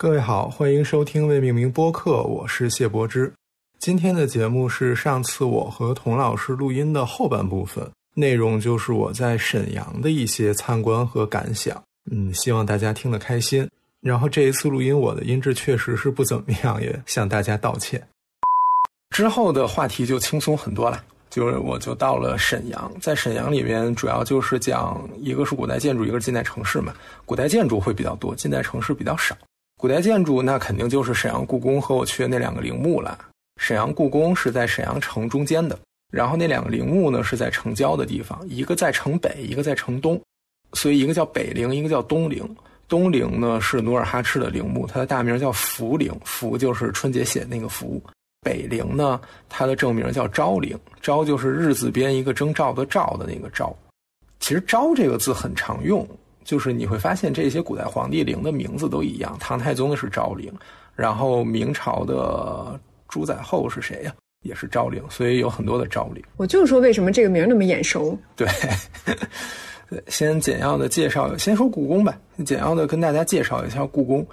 [0.00, 3.32] 各位好，欢迎收听未命名播客，我是谢柏之。
[3.80, 11.82] 今天的节目是上次我和童老师录音的后半部分，内容就是我在沈阳的一些参观和感想。
[12.12, 13.68] 嗯，希望大家听得开心。
[14.00, 18.00] 然后这一次录音，我的音质确实是不怎么样， 也向大家道歉。
[19.10, 26.94] 之后的话题就轻松很多了，就是我就到了沈阳，在沈阳里面主要就是讲一个是古代建筑，一个是近代城市嘛。
[27.26, 29.36] 古代建筑会比较多，近代城市比较少。
[29.78, 33.16] 古代建筑那肯定就是沈阳故宫和我去的那两个陵墓了。
[33.60, 35.78] 沈阳故宫是在沈阳城中间的，
[36.10, 40.20] 然后那两个陵墓呢是在城郊的地方，一个在城北，一个在城东，
[40.72, 42.44] 所以一个叫北陵，一个叫东陵。
[42.88, 48.02] 东陵呢是努尔哈赤的陵墓，它的大名叫福陵，福就是春节写那个福。
[48.40, 53.72] 北陵呢，它的正名叫昭陵，昭就是日字边一个征兆的兆的那个昭。
[54.40, 56.04] 其实昭这个字很常用。
[56.48, 60.50] 就是你会发现这些古代皇帝陵的名字都一样，唐太宗的是昭陵，
[60.96, 64.14] 然后明朝的朱载后是谁呀？
[64.46, 66.24] 也是昭陵，所以有很多的昭陵。
[66.38, 68.18] 我就是说，为什么这个名那么眼熟？
[68.34, 68.48] 对，
[70.08, 72.18] 先简要的介绍，先说故宫吧。
[72.46, 74.26] 简要的跟大家介绍一下故宫。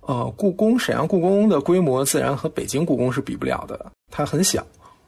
[0.00, 4.66] 呃，故宫沈阳故宫的规模自然和北京故宫是比不了的，它很小，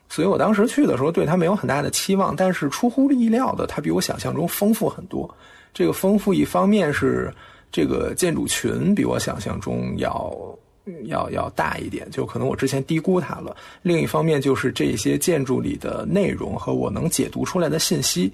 [0.09, 2.37] 所以我当时去的时候对它没有很大的期望。
[2.37, 5.29] 但是出乎意料的，它比我想象中丰富很多。
[5.75, 7.33] 这个丰富一方面是
[7.71, 10.31] 这个建筑群比我想象中要
[11.05, 13.57] 要要大一点，就可能我之前低估它了。
[13.83, 18.33] 另一方面就是这些建筑里的内容和我能解读出来的信息，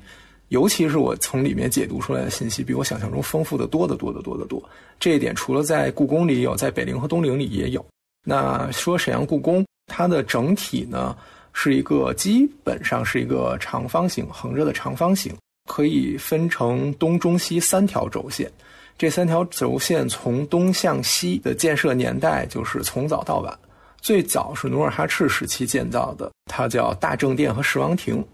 [0.48, 4.62] 尤其是我从里面解读出来的信息，比我想象中丰富的多得多得多得多。
[4.98, 7.84] 这一点除了在故宫里有，在北陵和东陵里也有。
[8.26, 11.16] 那说沈阳故宫，它的整体呢
[11.52, 15.32] 是一个基本上是一个长方形，横着的长方形。
[15.68, 18.50] 可以分成东中西三条轴线，
[18.96, 23.56] 这三条轴线从东向西的建设年代就是从早到晚。
[24.00, 28.24] 最早是努尔哈赤时期建造的，它叫大正殿和十王亭，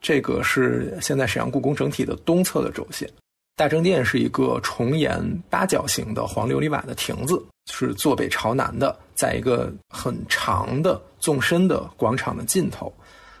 [0.00, 3.08] 这个是现在沈阳故宫整体的东侧的轴线。
[3.56, 12.92] 大正殿是一个重檐八角形的黄琉璃瓦的亭子，是坐北朝南的，在一个很长的纵深的广场的尽头。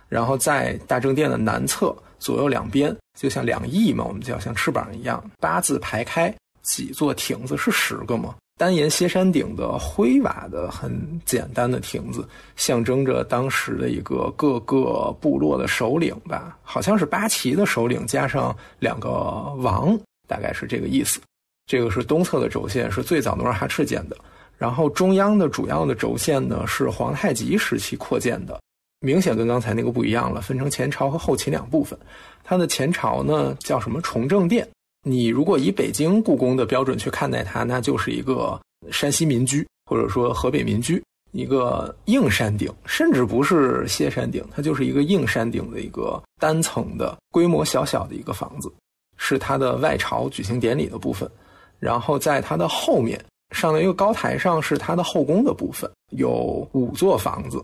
[0.08, 1.94] 然后在大正殿的南侧。
[2.22, 8.34] 左右两边就像两翼嘛，我们叫像翅膀一样，八字排开，几座亭子是十个嘛？
[8.58, 19.10] 单檐歇山顶的灰瓦的很简单的亭子，象征着当时的一个各个部落的首领吧，好像是八旗的首领加上两个
[19.58, 21.18] 王，大概是这个意思。
[21.66, 24.16] 这个是东侧的轴线，是最早努尔哈赤建的。
[24.58, 28.60] 然后中央的主要的轴线呢，是皇太极时期扩建的。
[29.02, 31.98] 明显跟刚才那个不一样了，分成前朝和后秦两部分。
[32.44, 34.66] 它的前朝呢叫什么崇政殿？
[35.04, 38.58] 你如果以北京故宫的标准去看待它，那就是一个
[38.92, 41.02] 山西民居或者说河北民居，
[41.32, 48.72] 一个硬山顶，甚至不是歇山顶，它就是一个硬山顶的一个单层的规模小小的一个房子，
[49.16, 51.28] 是它的外朝举行典礼的部分。
[51.80, 53.20] 然后在它的后面
[53.50, 57.60] 上的一个高台上是它的后宫的部分，有五座房子。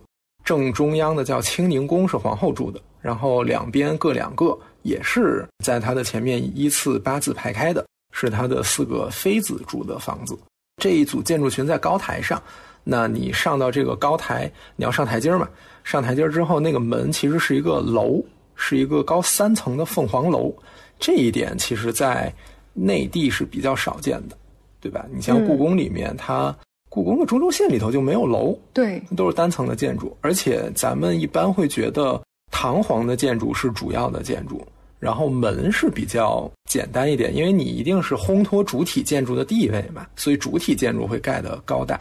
[0.48, 10.34] 正中央的叫清宁宫，是皇后住的，然后两边各两个，也是在它的前面依次八字排开的，是他的四个妃子住的房子。
[10.82, 12.42] 这一组建筑群在高台上，
[12.82, 15.46] 那你上到这个高台，你要上台阶嘛？
[15.84, 18.24] 上台阶之后，那个门其实是一个楼，
[18.56, 20.50] 是一个高三层的凤凰楼。
[20.98, 22.32] 这一点其实在
[22.72, 24.38] 内地是比较少见的，
[24.80, 25.04] 对吧？
[25.12, 26.56] 你像故宫里面，它。
[26.88, 30.16] 故宫的中轴线里头就没有楼，对，都是单层的建筑。
[30.20, 34.66] 而且咱们一般会觉得堂皇的建筑是主要的建筑，
[34.98, 42.00] 然后门是比较简单一点，因为你一定是烘托主体建筑的地位嘛，所以主体建筑会盖得高大，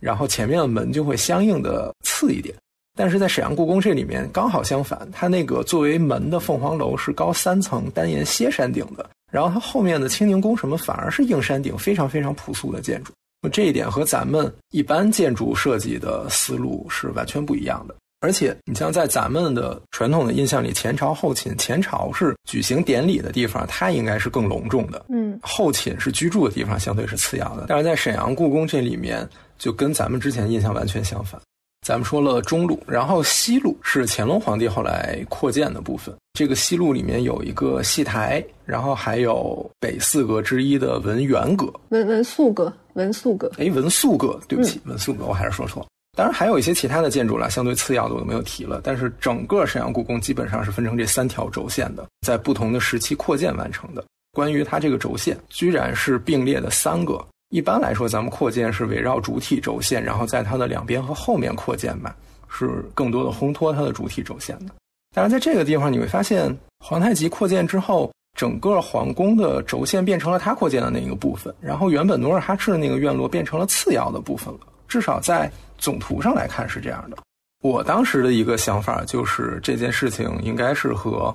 [0.00, 2.54] 然后前面的门就会相应的次一点。
[2.98, 13.12] 但是在沈阳故宫这里面刚好相反，它那个作为门的凤凰楼是高三层单檐歇山顶的，然后它后面的清宁宫什么反而是硬山顶，非常非常朴素的建筑。
[13.48, 17.94] 这一点和咱们一般建筑设计的思路是完全不一样的。
[18.20, 25.04] 而且，你像在咱们的传统的印象里，前朝、后寝，前朝是举行典礼的地方，它应该是更隆重的。
[25.10, 27.66] 嗯，后寝是居住的地方，相对是次要的。
[27.68, 29.28] 但是在沈阳故宫这里面，
[29.58, 31.40] 就跟咱们之前印象完全相反。
[31.86, 36.12] 咱们说了中路，然后西路是乾隆皇帝后来扩建的部分。
[36.32, 43.48] 这个西路里面有一个戏台，然后还有北四阁之一的文源阁、文文素阁、文素阁。
[43.56, 45.86] 哎，文素阁，对不起，文素阁，我还是说错。
[46.16, 48.80] 当然还有一些其他的建筑啦，相对次要的我都没有提了。
[48.82, 54.04] 但是整个沈阳故宫基本上是分成这三条轴线的，在不同的时期扩建完成的。
[54.32, 62.14] 关于它这个轴线，居然是并列的三个，一般来说，咱们扩建是围绕主体轴线，然后在它的两边和后面扩建吧，
[62.48, 64.74] 是更多的烘托它的主体轴线的。
[65.14, 74.60] 但是在这个地方，你会发现皇太极扩建之后，整个皇宫的轴线变成了他扩建的那一个部分，然后原本努尔哈赤的那个院落变成了次要的部分了。
[74.88, 77.16] 至少在总图上来看是这样的。
[77.62, 81.34] 我当时的一个想法就是这件事情应该是和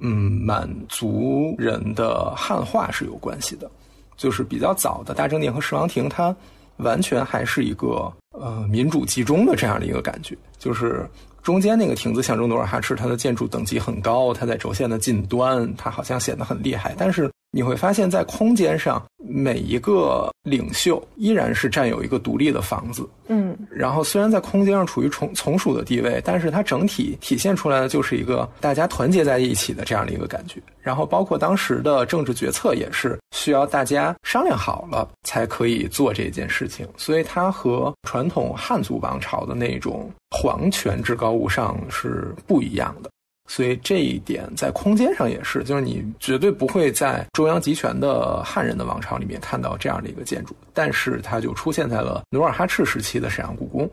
[0.00, 3.70] 嗯满族人的汉化是有关系的，
[4.16, 6.34] 就是比较早的大正殿和十王亭，它
[6.78, 11.08] 完全还是一个呃民主集中的这样的一个感觉，就是
[11.42, 17.30] 中间那个亭子象征努尔哈赤，它的建筑等级很高，它在轴线的近端，它好像显得很厉害，但是。
[17.54, 23.08] 你会发现在空间上，每一个领袖依然是占有一个独立的房子。
[23.28, 30.60] 嗯，然后虽然在空间上处于从从属的地位，但是它整体体现出来的就是一个大家团结在一起的这样的一个感觉。
[30.80, 43.08] 然后包括当时的政治决策也是需要大家商量好了才可以做这件事情，所以它和传统汉族王朝的那种皇权至高无上是不一样的。
[43.46, 53.88] 所以这一点在空间上也是，就是你绝对不会在中央集权的汉人的王朝里面看到这样的一个建筑，但是它就出现在了努尔哈赤时期的沈阳故宫。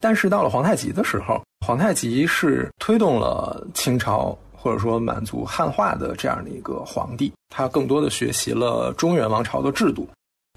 [0.00, 10.08] 但是到了皇太极的时候，皇太极是推动了清朝或者说满族汉化的这样的一个皇帝，他更多的学习了中原王朝的制度，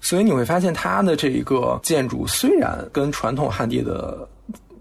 [0.02, 4.28] 所以你会发现他的这一个建筑虽然跟传统汉地的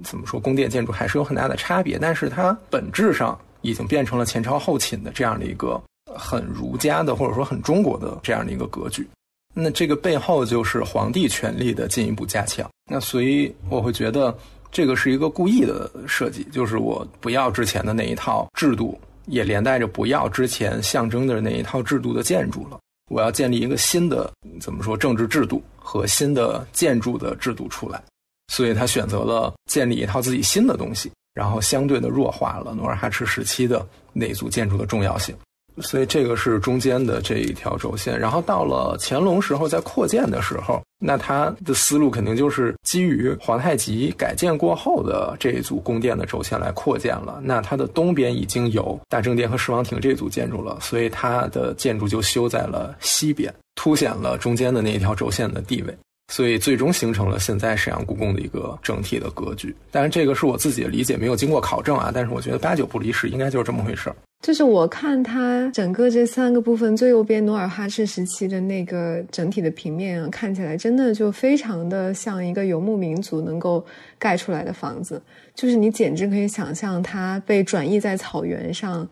[0.04, 3.40] 怎么说宫殿建筑还是有很大的差别，但是它本质上。
[3.62, 5.82] 已经变成了前朝后寝的这样的一个
[6.16, 9.08] 很儒家的或者说很中国的这样的一个格局。
[9.54, 12.70] 那这个背后就是皇帝权力的进一步加强。
[12.90, 14.38] 那所以我会觉得
[14.72, 22.80] 这个是一个故意的设计，就是我不要之前的那一套制度，也连带着不要之前象征的那一套制度的建筑了。
[23.10, 24.32] 我要建立一个新的
[24.62, 28.02] 怎么说政治制度和新的建筑的制度出来。
[28.48, 31.12] 所以他选择了建立一套自己新的东西。
[31.34, 35.36] 然后相对的弱化了努尔哈赤时期的那组建筑的重要性，
[35.80, 38.20] 所以这个是中间的这一条轴线。
[38.20, 47.40] 然后到了乾隆时候，在扩建的时候，那他的思路肯定就是基于皇太极改建过后的这一组宫殿的轴线来扩建了。
[47.42, 55.98] 那它的东边已经有大正殿和十王亭这组建筑了，所以它的建筑就修在了西边，凸显了中间的那一条轴线的地位。
[56.32, 59.76] 所以最终形成了现在沈阳故宫的一个整体的格局。
[59.92, 62.10] 当然，这个是我自己的理解，没有经过考证啊。
[62.12, 64.16] 但是我觉得八九不离十，应该就是这么回事儿。
[64.42, 73.86] 就是我看它整个这三个部分，最右边努尔哈赤时期的那个整体的平面啊，看起来真的就非常的像一个游牧民族能够
[74.18, 75.22] 盖出来的房子。
[75.54, 79.08] 就是你简直可以想象它被转移在草原上，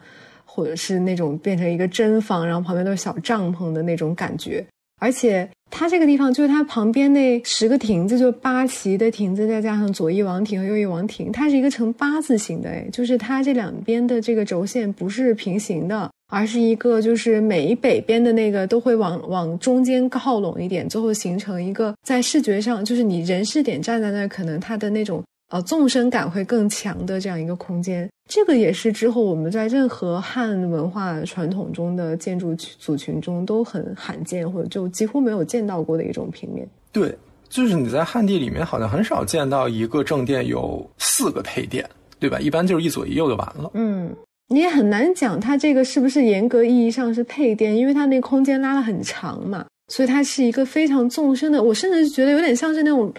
[0.45, 4.65] 或者是那种变成一个真房，然后旁边都是小帐篷的那种感觉。
[5.00, 25.24] 而且它这个地方就是它旁边那十个亭子，就八旗的亭子，再加上左翼王亭和右翼王亭，它是一个呈八字形的，哎，就是它这两边的这个轴线不是平行的，而是一个就是每一北边的那个都会往往中间靠拢一点，最后形成一个在视觉上就是你人视点站在那儿，可能它的那种。
[25.50, 36.68] 呃，纵深感会更强的这样一个空间，这个也是之后我们在任何汉文化传统中的建筑组群中都很罕见，或者就几乎没有见到过的一种平面。
[36.92, 37.18] 对，
[37.50, 41.84] 就是你在汉地里面好像很少见到一个正殿有四个配殿，
[42.20, 42.39] 对吧？
[42.39, 43.72] 一般就是一左一右就完了。
[43.74, 44.15] 嗯，
[44.50, 51.63] 你也很难讲它这个是不是严格意义上是配殿，因为它那空间拉的很长嘛，所以它是一个非常纵深的。
[51.63, 53.12] 我甚至觉得有点像是那种。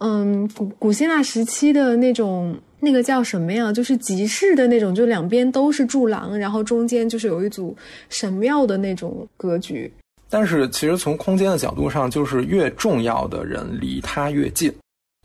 [0.00, 3.72] 嗯，古古希腊时期的那种，那个叫什么呀？
[3.72, 7.76] 就是集市的那种，就两边都是柱廊，然后中间就是有一组
[8.08, 9.92] 神庙的那种格局。
[10.30, 14.72] 但是其实从空间的角度上，就是越重要的人离他越近。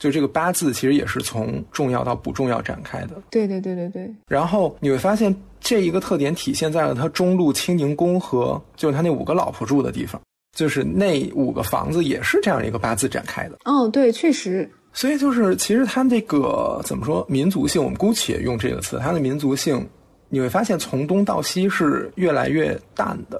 [0.02, 3.16] 就这个八字其实也是从重要到不重要展开的。
[3.30, 4.14] 对对对对对。
[4.28, 10.22] 然后你会发现这一个特点体现在了他中路清宁宫和就是他那五个老婆住的地方。
[10.56, 13.58] 就是那五个房子也是这样一个八字展开的。
[13.66, 14.68] 哦，对，确实。
[14.94, 19.86] 所以就是，其实它这个怎么说民族性，我们姑且用这个词，它的民族性，
[20.30, 23.40] 你会发现从东到西是越来越淡的。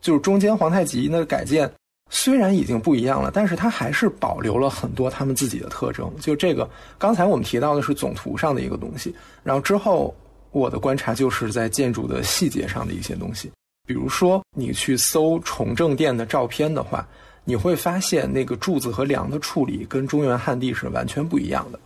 [0.00, 1.70] 就是中间皇太极那个改建
[2.10, 6.12] 虽然已经不一样了，但是它还是保留了很多他们自己的特征。
[6.20, 9.14] 就这个，刚才我们提到的是总图上的一个东西，
[9.44, 10.12] 然后之后
[10.50, 13.50] 我的观察就是在建筑的细节上的一些东西。
[13.86, 17.06] 比如说，你去搜崇政殿的照片的话，
[17.44, 21.78] 你会发现那个柱子和梁的处理跟中原汉地是完全不一样的。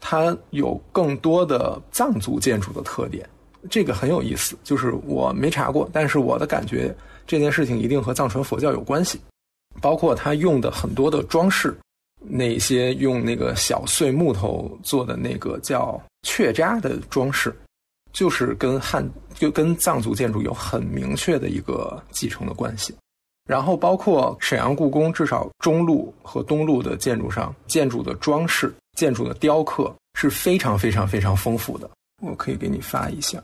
[0.00, 3.26] 它有更多的藏族建筑的特点，
[3.70, 4.56] 这个很有意思。
[4.62, 6.94] 就是我没查过，但是我的感觉，
[7.26, 9.18] 这件事情一定和藏传佛教有关系。
[9.80, 11.76] 包括它用的很多的装饰，
[12.20, 17.54] 那些用那个小碎木头做的那个叫雀扎的装饰，
[18.16, 22.94] 就是跟汉就跟藏族建筑有很明确的一个继承的关系。
[23.46, 31.88] 然后包括沈阳故宫，至少中路和东路的建筑上，建筑的装饰、建筑的雕刻是非常非常非常丰富的。
[32.22, 33.38] 我可以给你发一下，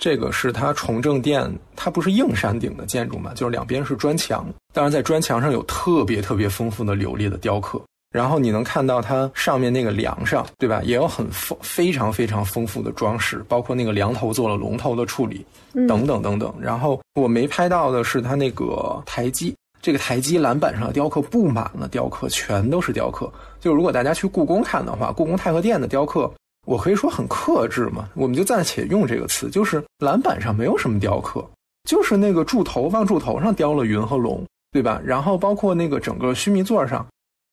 [0.00, 7.82] 这个是它崇政殿，它不是硬山顶的建筑嘛，就是两边是砖墙，当然在砖墙上有特别特别丰富的 琉璃的雕刻。
[8.12, 10.82] 然后你能看到它上面那个梁上，对吧？
[10.84, 15.44] 也有很丰非常非常丰富的装饰，包括那个梁头做了龙头的处理，
[15.88, 16.54] 等等等等。
[16.60, 23.32] 然后我没拍到的是它那个台基，这个台基栏板上的雕刻布满了雕刻，全都是雕刻。
[23.58, 26.30] 就如果大家去故宫看的话，故宫太和殿的雕刻，
[26.66, 31.42] 我可以说很克制嘛，我们就暂且用这个词，就是栏板上没有什么雕刻，
[31.88, 35.00] 就是那个柱头望柱头上雕了云和龙，对吧？
[35.02, 37.06] 然后包括那个整个须弥座上。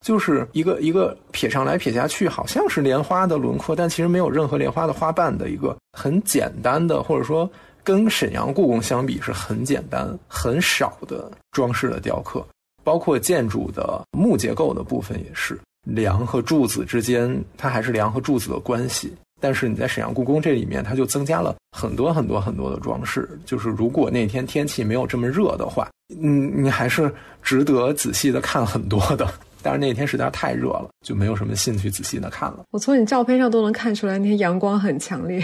[0.05, 7.49] 就是一个一个撇上来撇下去，好像是莲花的轮廓，但其实没有任何莲花的花瓣的一个很简单的，或者说
[7.83, 12.45] 跟沈阳故宫相比是很简单、很少的装饰的雕刻。
[12.81, 23.29] 包括建筑的木结构的部分也是，梁和柱子之间它还是梁和柱子的关系，但是你在沈阳故宫这里面，它就增加了很多很多很多的装饰。
[23.45, 25.87] 就是如果那天天气没有这么热的话，
[26.19, 27.13] 嗯，你还是
[27.43, 29.31] 值得仔细的看很多的。
[29.61, 32.63] 但是那天实在是太热了，就没有什么兴趣仔细的看了。
[32.71, 35.43] 我从你照片上都能看出来，那天阳光很强烈。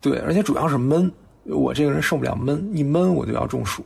[0.00, 1.10] 对，而且主要是闷，
[1.44, 3.82] 我这个人受不了闷，一闷我就要中暑。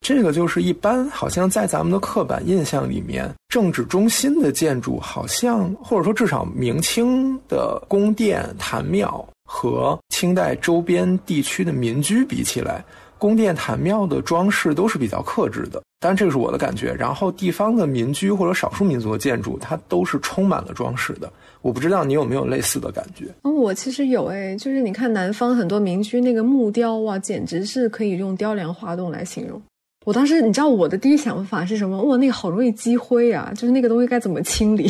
[0.00, 12.84] 这个就是一般，好像在咱们的刻板印象里面，政治中心的建筑，好像或者说至少明清的宫殿、坛庙和清代周边地区的民居比起来。
[13.16, 16.92] 宫殿、坛庙的装饰都是比较克制的，当然这个是我的感觉。
[16.98, 21.32] 然后地方的民居或者少数民族的建筑，它都是充满了装饰的。
[21.62, 23.24] 我不知道你有没有类似的感觉？
[23.42, 29.58] 嗯，我其实有诶，就是你看南方很多民居那个木雕啊，简直是可以用雕梁画栋来形容。
[30.04, 32.02] 我当时你知道我的第一想法是什么？
[32.02, 34.86] 哇，那个好容易积灰啊，就是那个东西该怎么清理？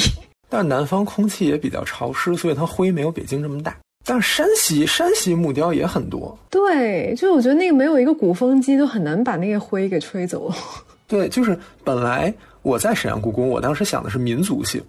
[0.51, 3.77] 但南方空气也比较潮湿，所以它灰没有北京这么大。
[4.05, 10.53] 但山西山西木雕也很多，对，就是我觉得那个没有一个鼓风机都很难把那个灰给吹走。
[11.07, 12.33] 对，就是本来
[12.63, 14.83] 我在沈阳故宫，我当时想的是民族性，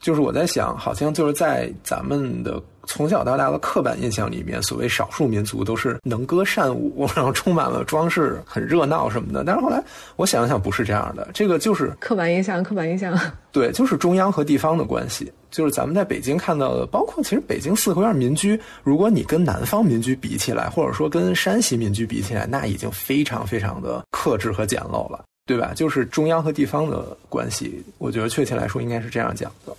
[0.00, 2.62] 就是我在想，好像就是在咱们的。
[2.88, 9.42] 从小到大的刻板印象里面，所谓少数民族都是能歌善舞， 然后充满了装饰，很热闹什么的。
[9.42, 9.82] 但是后来
[10.14, 13.18] 我想想，不是这样的，这个就是刻板印象，刻板印象。
[13.50, 15.32] 对，就是中央和地方的关系。
[15.50, 25.72] 就是咱们在北京看到的，包括其实北京四合院民居，如果你跟南方民居比起来，或者说跟山西民居比起来，那已经非常非常的克制和简陋了，对吧？
[25.74, 29.74] 就是中央和地方的关系，我觉得确切来说应该是这样讲的。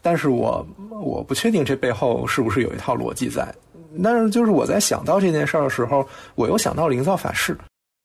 [0.00, 0.64] 但是我
[1.00, 3.52] 我不确定这背后是不是有一套逻辑在。
[4.04, 7.56] 但是就是我在想到这件事儿的时候，我又想到营造法式，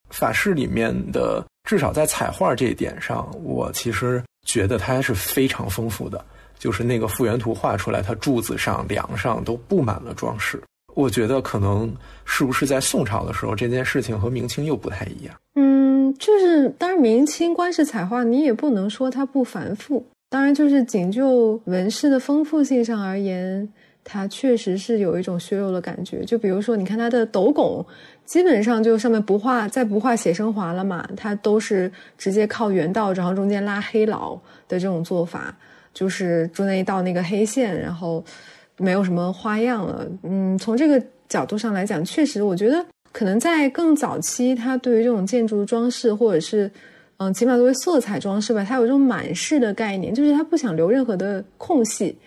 [0.09, 6.23] 法式里面的至少在彩画这一点上，我其实觉得它是非常丰富的。
[6.57, 10.63] 就是那个复原图画出来，它柱子上、梁上都布满了装饰。
[10.95, 11.93] 我觉得可能
[12.23, 15.35] 是不是在宋朝的时候，这件事情和明清又不太一样。
[15.55, 20.05] 嗯，就是当然明清官式彩画，你也不能说它不繁复。
[20.29, 23.67] 当然，就是仅就纹饰的丰富性上而言，
[24.03, 26.25] 它确实是有一种削弱的感觉。
[26.25, 27.85] 就比如说，你看它的斗拱，
[28.25, 34.33] 基本上就上面不画，再不画写生华了嘛，它都是直接靠圆道，然后中间拉黑老
[34.67, 35.55] 的这种做法，
[35.93, 38.23] 就是中间一道那个黑线，然后
[38.77, 40.07] 没有什么花样了。
[40.23, 46.69] 嗯，从这个角度上来讲，确实，我觉得可能在更早期，它对于这种建筑装饰或者是。
[47.17, 52.17] 嗯，起码作为色彩装饰吧，它有一种满式的概念，就是它不想留任何的空隙，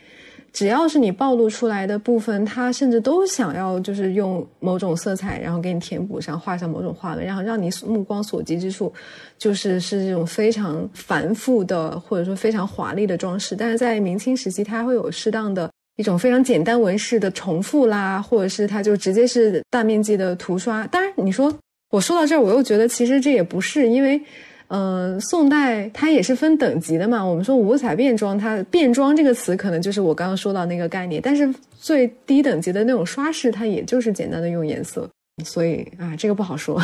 [0.52, 8.90] 只要是你暴露出来的部分，它甚至都想要就是用某种色彩，然后给你填补上，画上某种花纹，然后让你目光所及之处，
[9.36, 13.56] 就是是这种非常繁复的或者说非常华丽的装饰。
[13.56, 20.86] 但是在明清时期，它会有适当的一种非常简单纹饰的重复啦，或者是它就直接是大面积的涂刷。
[20.86, 21.52] 当然，你说
[21.90, 24.20] 我说到这儿，我又觉得其实这也不是因为。
[24.68, 27.24] 嗯，宋代它也是分等级的嘛。
[27.24, 31.22] 我们说五彩变装，它变装这个词可能就是我刚刚说到那个概念。
[31.22, 31.48] 但是
[31.78, 35.08] 最低等级的那种刷饰，它也就是简单的用颜色。
[35.44, 36.82] 所以啊，这个不好说。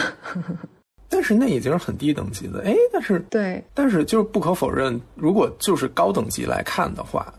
[1.10, 7.34] 但是那已经是很低等级的，哎，但是对，但是就是不可否认，如果就是高等级来看的话，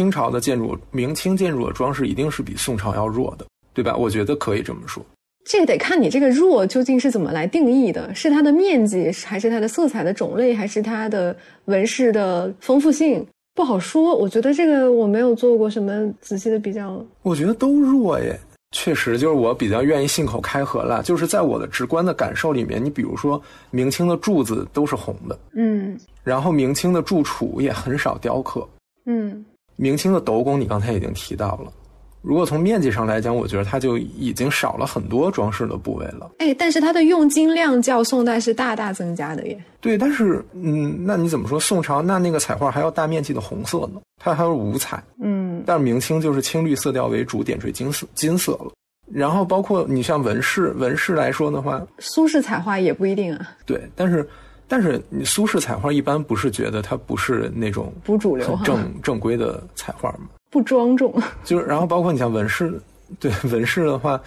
[0.00, 3.94] 清朝的建筑、明清建筑的装饰一定是比宋朝要弱的，对吧？
[3.94, 5.04] 我觉得可以这么说。
[5.44, 13.26] 这个得看你这个弱究竟是怎么来定义的，是它的面积，还是它的色彩的种类，还是它的纹饰的丰富性？
[13.54, 14.16] 不好说。
[14.16, 17.04] 我觉得这个我没有做过什么仔细的比较。
[17.20, 18.40] 我觉得都弱耶。
[18.74, 21.02] 确实，就是我比较愿意信口开河了。
[21.02, 23.38] 就是在我的直观的感受里面，你比如说
[23.70, 28.66] 明清的柱子都是红的，嗯然后明清的柱础也很少雕刻，
[29.04, 29.44] 嗯
[29.80, 31.72] 明清的斗拱你刚才已经提到了。
[32.20, 36.30] 如果从面积上来讲，我觉得它就已经少了很多装饰的部位了。
[36.36, 39.58] 哎，但是它的用金量较宋代是大大增加的耶。
[39.80, 44.02] 对，但是嗯，那你怎么说宋朝那那个彩画还要大面积的红色呢？
[44.22, 48.70] 它还有五彩，嗯但是明清就是青绿色调为主，点缀金色金色了。
[49.10, 54.28] 然后包括你像纹饰，纹饰来说的话，苏式彩画也不一定啊，对，但是
[54.70, 60.28] 但是你苏式彩画一般不是觉得它不是那种不主流正正规的彩画吗？
[60.48, 61.12] 不庄重。
[61.42, 62.80] 就是然后包括你像纹饰，
[63.18, 64.20] 对纹饰的话，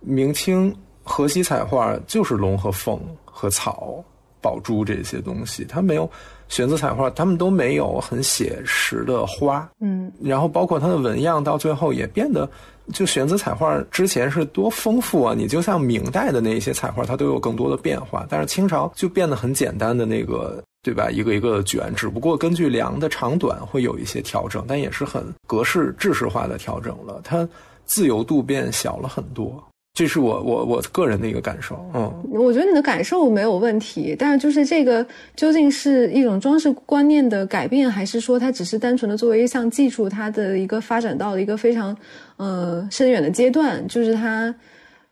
[0.00, 4.04] 明清河西彩画就是龙和凤和草、
[4.42, 6.10] 宝珠这些东西，它没有
[6.48, 9.68] 玄字彩画，他们都没有很写实的花。
[9.80, 12.48] 嗯然后包括它的纹样，到最后也变得，
[12.92, 15.34] 就玄字彩画之前是多丰富啊！
[15.36, 21.10] 你就像明代的那些彩画，它都有更多的变化，但是清朝就变得很简单的那个，对吧？
[21.10, 27.46] 一个一个卷，只不过根据梁的长短会有一些调整，但也是很格式制式化的调整了，它
[27.84, 29.62] 自由度变小了很多。
[29.96, 32.12] 这是我我我个人的一个感受，嗯。
[32.30, 41.96] 我觉得你的感受没有问题，但是就是这个究竟是一种装饰观念的改变，还是说它只是单纯的作为一项技术，它的一个发展到了一个非常
[42.36, 44.54] 呃深远的阶段，就是它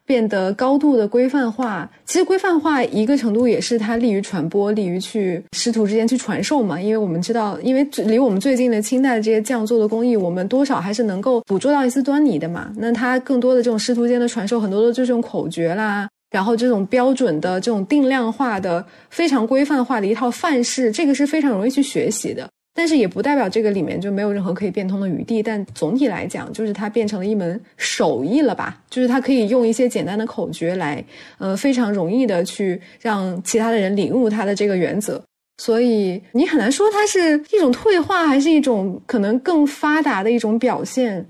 [0.06, 1.90] 变得高度的规范化。
[2.04, 6.80] 其实规范化一个程度也是它利于传播，利于去师徒之间去传授嘛。
[6.80, 12.72] 因为我们知道，因为最离我们最近的清代的这些匠做的工艺，我们多少还是能够捕捉到一丝端倪的嘛。
[12.76, 16.08] 那它更多的这种师徒间的传授，很多的这种口诀啦。
[16.30, 22.48] 然后这种标准的、这种定量化的、非常规范化的一套范式，这个是非常容易去学习的。
[22.74, 25.40] 但是也不代表这个里面就没有任何可以变通的余地。
[25.42, 28.82] 但总体来讲，就是它变成了一门手艺了吧？
[28.90, 31.02] 就是它可以用一些简单的口诀来，
[31.38, 35.22] 呃，非常容易的去让其他的人领悟它的这个原则。
[35.58, 41.24] 所以你很难说它是一种退化，还是一种可能更发达的一种表现，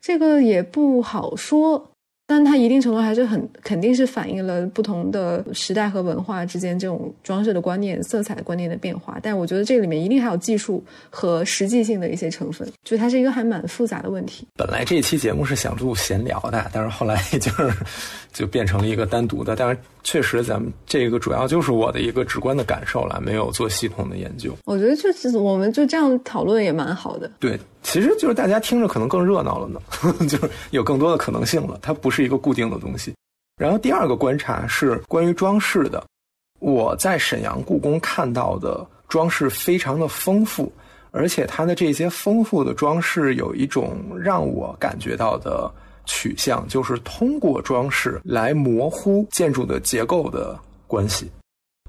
[0.00, 1.90] 这个也不好说。
[2.28, 9.18] 但它一定程度还是很肯定是反映了不同的时代和文化之间这种装饰的观念、色彩观念的变化。
[9.22, 14.46] 但我觉得这里面一定还有技术和实际性的一些成分，就它是一个还蛮复杂的问题。
[14.56, 17.72] 本来这期节目是想录闲聊的，但是后来就是
[18.30, 19.56] 就变成了一个单独的。
[19.56, 24.54] 但是确实，咱们这个主要就是我的一个直观的感受了，没有做系统的研究。
[24.66, 27.30] 我觉得就是我们就这样讨论也蛮好的。
[27.40, 29.80] 对，其实就是大家听着可能更热闹了呢，
[30.28, 31.78] 就是有更多的可能性了。
[31.80, 33.14] 它不是一个固定的东西。
[33.56, 36.04] 然后第二个观察是关于装饰的，
[36.60, 40.70] 我在沈阳故宫看到的装饰非常的丰富，
[41.12, 45.68] 而且它的这些丰富的装饰有一种让我感觉到的
[46.04, 51.30] 取向，就是通过装饰来模糊建筑的结构的关系。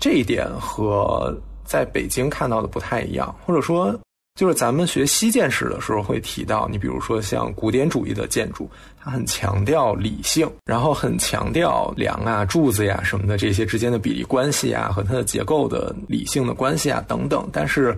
[0.02, 3.94] 这一点和在北京看到的不太一样，或者说。
[4.40, 17.50] 就是咱们学西建史的时候会提到，你比如说像古典主义的建筑，它很强调理性，然后很强调梁啊、柱子呀什么的这些之间的比例关系啊和它的结构的理性的关系啊等等。
[17.52, 17.94] 但是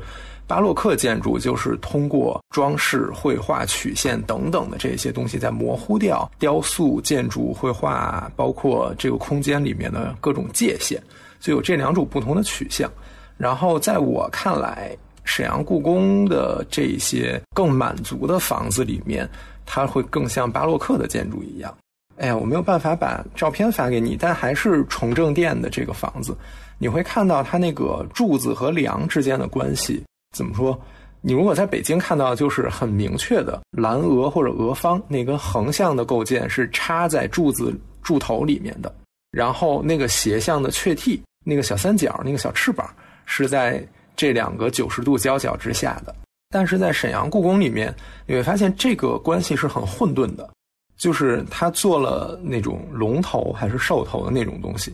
[0.48, 11.00] 巴洛克建筑就是通过装饰、绘画、曲线等等的这些东西，在模糊掉雕塑、建筑、绘画，包括这个空间里面的各种界限，
[11.40, 12.92] 就有这两种不同的取向。
[13.38, 14.98] 然后在我看来。
[15.34, 19.26] 沈阳故宫的这些更满足的房子里面，
[19.66, 21.74] 它会更像巴洛克的建筑一样。
[22.18, 26.36] 哎呀，我没有办法把照片发给你，但还是崇正殿的这个房子，
[26.78, 30.04] 你会看到它那个柱子和梁之间的关系。
[30.36, 30.78] 怎么说？
[31.22, 38.94] 你如果在北京看到，就是很明确的蓝额或者额方那根横向的构件是插在柱子柱头里面的，
[39.32, 42.94] 然后那个斜向的雀替，那个小三角，那个小翅膀
[43.26, 43.82] 是在。
[44.16, 46.16] 这两个九十度交角之下的，
[46.50, 47.94] 但是在沈阳故宫里面，
[48.26, 50.50] 你会发现这个关系是很混沌的，
[50.98, 54.94] 就是他做了那种龙头还是兽头的那种东西，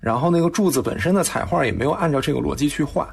[0.00, 3.08] 然后那个柱子本身的彩画也没有按照这个逻辑去画，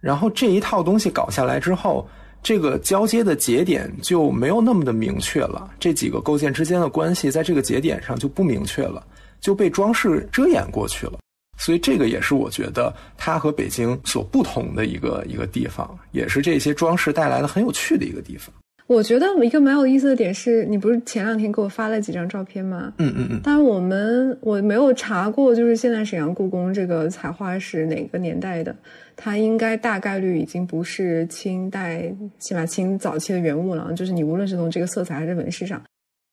[0.00, 2.06] 然后这一套东西搞下来之后，
[2.42, 9.04] 这个交接的节点就没有那么的明确了，这几个构件之间的关系在这个节点上就不明确了，
[9.40, 11.18] 就被装饰遮掩过去了。
[11.56, 18.54] 所以这个也是我觉得它和北京所不同的一个一个地方，也是这些装饰带来的很有趣的一个地方。
[18.86, 22.92] 我觉得一个蛮有意思的点是，你不是前两天给我发了几张照片吗？
[22.98, 23.40] 嗯嗯嗯。
[23.42, 28.76] 但是我们我没有查过，就是现在沈阳故宫这个彩画是哪个年代的？
[29.16, 33.90] 它应该大概率已经不是清代，起码清早期的原物了。
[33.94, 35.82] 就是你无论是从这个色彩还是纹饰上，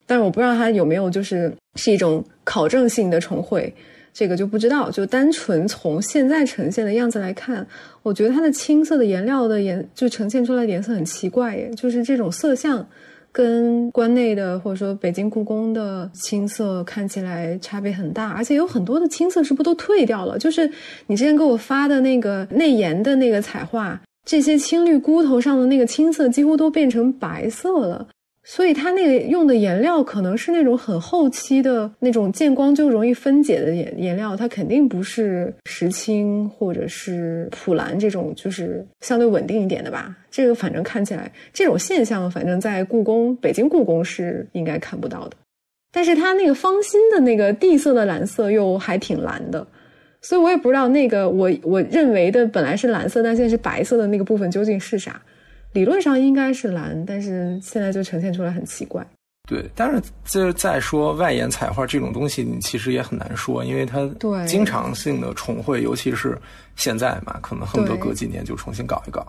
[0.06, 3.74] 但是我不知道它有没有就是是一种考证性的重绘。
[4.14, 7.66] 这个就不知道，就单纯从现在呈现的样子来看，
[8.04, 12.86] 我觉得它的青色的颜料的颜就呈现出来的颜色很奇怪耶，就是这种色相
[13.32, 20.38] 跟关内的或者说北京故宫的青色看起来差别很大，而且有很多的青色是不都退掉了？
[20.38, 20.70] 就是
[21.08, 28.06] 你之前给我发的那个内颜的那个彩画，这些青绿菇头上的那个青色几乎都变成白色了。
[28.44, 40.16] 所以它那个用的颜料可能是那种很后期的那种见光就容易分解的颜颜料，它肯定不是石青或者是普蓝这种，就是相对稳定一点的吧。
[40.32, 45.38] 这个反正看起来这种现象，反正在故宫北京故宫是应该看不到的。
[45.92, 49.68] 但是它那个方心的那个地色的蓝色又还挺蓝的，
[50.22, 55.22] 所以我也不知道那个我我认为的本来是蓝色，但现在是白色的那个部分究竟是啥。
[55.74, 59.06] 理论上应该是蓝，但是现在就呈现出来很奇怪。
[59.50, 66.38] 对，但是这再说外延彩画这种东西，你其实也很难说，因为它对经常性的重绘，尤其是
[66.76, 69.26] 现在嘛，可能恨不得隔几年就重新搞一搞。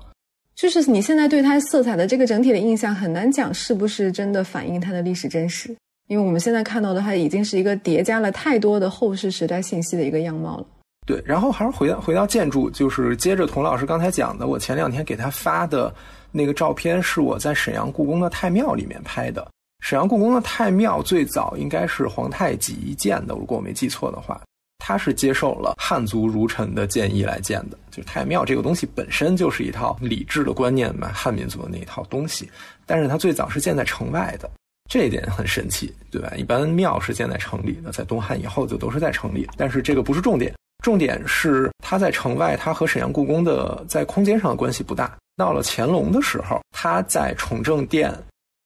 [0.54, 5.74] 就是你现在对它色彩的这个整体的印象很难讲是不是真的反映它的历史真实，
[6.08, 10.66] 因为我们现在看到的它已经是一个叠加了太多的后世时代信息的一个样貌了。
[11.06, 15.92] 对，然后还是回到回到建筑，就是接着童老师刚才讲的，我前两天给他发的。
[16.32, 19.46] 那个照片是我在沈阳故宫的太庙里面拍的。
[19.80, 24.40] 沈阳故宫的太庙最早应该是皇太极建的，如果我没记错的话，
[24.78, 27.78] 他是接受了汉族儒臣的建议来建的。
[27.90, 32.50] 就太庙这个东西本身就是一套礼制的观念嘛，汉民族的那一套东西。
[32.86, 34.50] 但是它最早是建在城外的，
[34.88, 36.32] 这一点很神奇，对吧？
[36.36, 39.48] 一般庙是建在城里的，在东汉以后就都是在城里。
[39.56, 45.16] 但是这个不是重点，重点是它在城外，它和沈阳故宫的在空间上的关系不大。
[45.36, 48.12] 到了乾隆的时候，他在崇政殿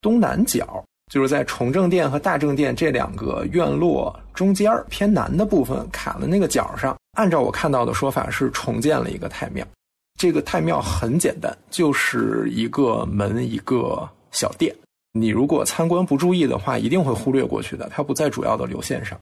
[0.00, 9.64] 东南角，就是在崇政殿和大政殿这两个院落中间偏南的部分卡的那个角上，按照我看到的说法是重建了一个太庙。
[10.18, 14.74] 这个太庙很简单，就是一个门一个小殿。
[15.12, 17.88] 你如果参观不注意的话，一定会忽略过去的。
[17.94, 19.16] 它不在主要的流线上。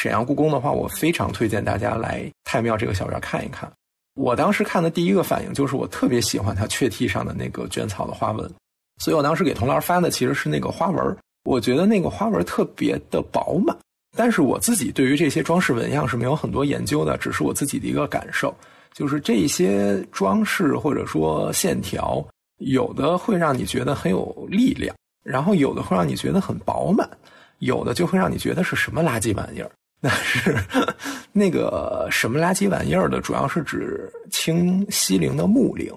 [0.00, 3.68] 沈阳故宫的话，我非常推荐大家来太庙这个小院看一看。
[4.14, 8.48] 我当时看的第一个反应就是，我特别喜欢它雀替上的那个卷草的花纹，
[9.02, 11.16] 所以我当时给童老师发的其实是那个花纹。
[11.42, 13.76] 我觉得那个花纹特别的饱满，
[14.16, 18.54] 但是我自己对于这些装饰纹样是没有很多研究的，只是我自己的一个感受，
[18.94, 22.24] 就是这些装饰或者说线条，
[22.58, 27.08] 有的会让你觉得很有力量，然后有的会让你觉得很饱满，
[27.58, 29.68] 有的就会让你觉得是什么垃圾玩意儿。
[30.00, 30.56] 那是
[31.32, 35.92] 那个什么垃圾玩意儿的，主要是指清西陵的墓陵，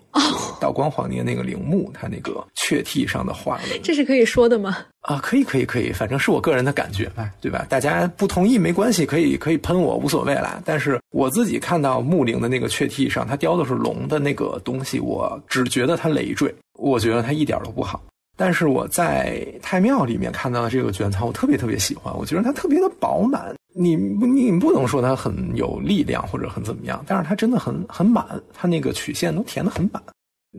[0.59, 4.79] 道光皇帝那个陵墓，它那个雀替上的画纹，这是可以说的吗？
[5.01, 7.63] 啊，可以，可以，可以，反正是我个人的感觉吧，对吧？
[7.69, 10.59] 大家不同意没关系，可以，可以喷我，无所谓啦。
[10.65, 18.01] 但是我自己看到墓陵的那个雀替上，它雕的是龙的那个东西，我只觉得它累赘，我觉得它一点都不好。
[18.35, 23.53] 但是我在太庙里面看到的这个卷草，我特别特别喜欢，我觉得它特别的饱满。
[23.73, 30.01] 你你不能说它很有力量或者很怎么样，但是它真的很很满，它那个曲线都填的很满。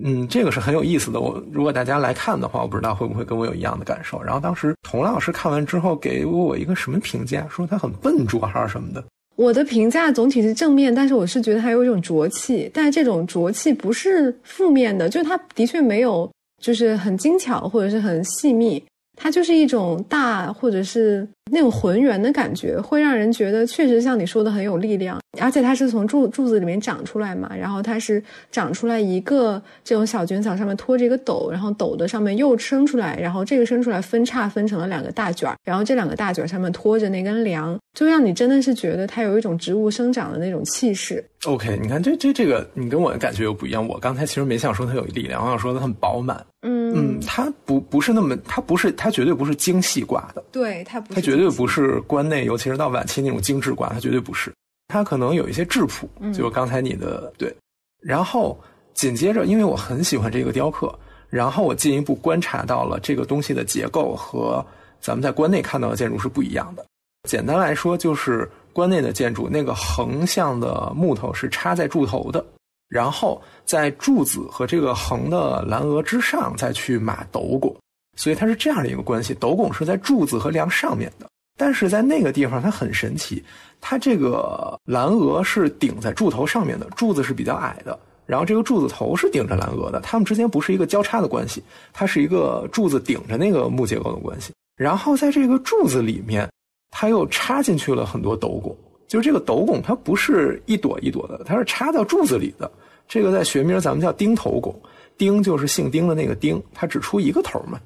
[0.03, 1.21] 嗯，这个是很有意思的。
[1.21, 4.23] 我如果大家来看的话，我不知道会不会跟我有一样的感受。
[4.23, 9.05] 然后当时童老师看完之后给我一个什么评价，说它很笨拙还是什么的。
[9.37, 16.31] 我的评价总体是正面，但是我是觉得它有一种浊气，但是这种浊气不是负面的，就是它的确没有
[16.63, 18.83] 就是很精巧或者是很细密。
[19.15, 25.21] 它就是一种大，或者是那种浑圆的感觉，会让人觉得确实像你说的很有力量。
[25.41, 41.25] 而且它是从柱柱子里面长出来嘛，然后它是长出来一个这种小卷草，上面托着一个斗，然后斗的上面又生出来，然后这个生出来分叉分成了两个大卷儿，然后这两个大卷上面托着那根梁，就让你真的是觉得它有一种植物生长的那种气势。
[41.47, 43.87] OK，你看这这这个，你跟我的感觉又不一样。
[43.89, 46.45] 我刚才其实没想说它有力量，我想说它很饱满。
[46.65, 50.45] 嗯嗯，它不不是那么，它不是，它绝对不是精细挂的。
[50.53, 54.53] 对，它不，它绝对不是关内，尤其是到晚期那种精致挂，它绝对不是。
[54.89, 57.55] 它可能有一些质朴，就是刚才你的对。
[58.01, 58.59] 然后
[58.95, 60.93] 紧接着，因为我很喜欢这个雕刻，
[61.31, 64.65] 然后我进一步观察到了这个东西的结构和
[65.01, 66.85] 咱们在关内看到的建筑是不一样的。
[67.29, 72.45] 简单来说，就是关内的建筑那个横向的木头是插在柱头的。
[72.89, 77.75] 然后在柱子和这个横的栏额之上再去码斗拱，
[78.19, 81.27] 所以它是这样的一个关系，斗拱是在柱子和梁上面的。
[81.57, 83.43] 但是在那个地方，它很神奇，
[83.81, 91.63] 它这个蓝额是顶在柱头上面的，柱子是比较矮的，然后这个柱子头是顶着蓝额的，它们之间不是一个交叉的关系，
[91.93, 94.53] 它是一个柱子顶着那个木结构的关系。
[94.77, 96.49] 然后在这个柱子里面，
[96.91, 102.71] 它又插进去了很多斗拱，就是这个斗拱它不是一朵一朵的，它是插到柱子里的。
[103.07, 104.75] 这个在学名咱们叫钉头拱，
[105.19, 107.79] 钉就是姓丁的那个丁，它只出一个头嘛，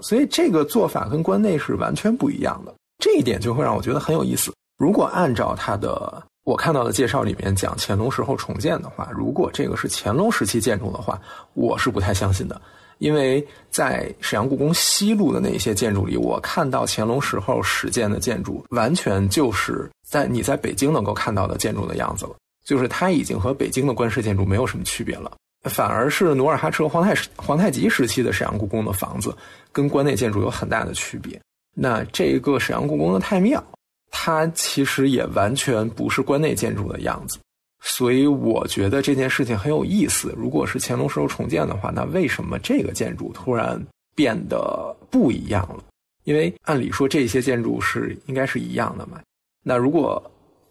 [0.00, 2.74] 所以这个做法跟关内是完全不一样的。
[2.98, 4.52] 这一点就会让我觉得很有意思。
[4.78, 11.20] 如果按照他的我看到的介绍里面讲乾隆时候重建的话，如果这个是乾隆时期建筑的话，
[11.54, 12.60] 我是不太相信的。
[12.98, 22.36] 因为在沈阳故宫西路的那些建筑里，我看到乾隆时候始建的建筑，完全就是在你在北京能够看到的建筑的样子了。
[22.64, 25.30] 就是它已经和北京的官式建筑没有什么区别了，
[25.64, 29.36] 反而是努尔哈赤和皇太皇太极时期的沈阳故宫的房子，
[29.72, 31.38] 跟关内建筑有很大的区别。
[31.74, 33.62] 那这个沈阳故宫的太庙，
[34.10, 37.38] 它其实也完全不是关内建筑的样子，
[37.82, 40.32] 所以我觉得这件事情很有意思。
[40.36, 43.84] 如果是乾隆时候重建的话，那为什么这个建筑突然
[44.14, 45.82] 变得不一样了？
[46.22, 49.20] 因为按理说这些建筑是应该是一样的嘛。
[49.62, 50.22] 那如果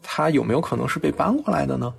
[0.02, 1.94] 它有没有可能是被搬过来的呢？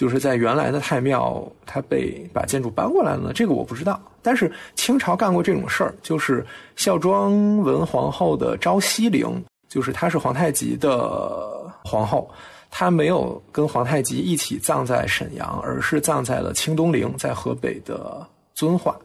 [0.00, 3.32] 就是在原来的太庙，它被把建筑搬过来了呢？
[3.34, 4.00] 这个我不知道。
[4.22, 6.42] 但是清朝干过这种事儿，就是
[6.74, 12.30] 孝庄文皇后的昭西陵，就是她是皇太极的皇后，
[12.70, 18.98] 她没有跟皇太极一起葬在沈阳，而是葬在了清东陵，在河北的遵化。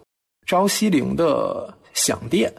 [0.48, 2.50] 昭西陵的享殿，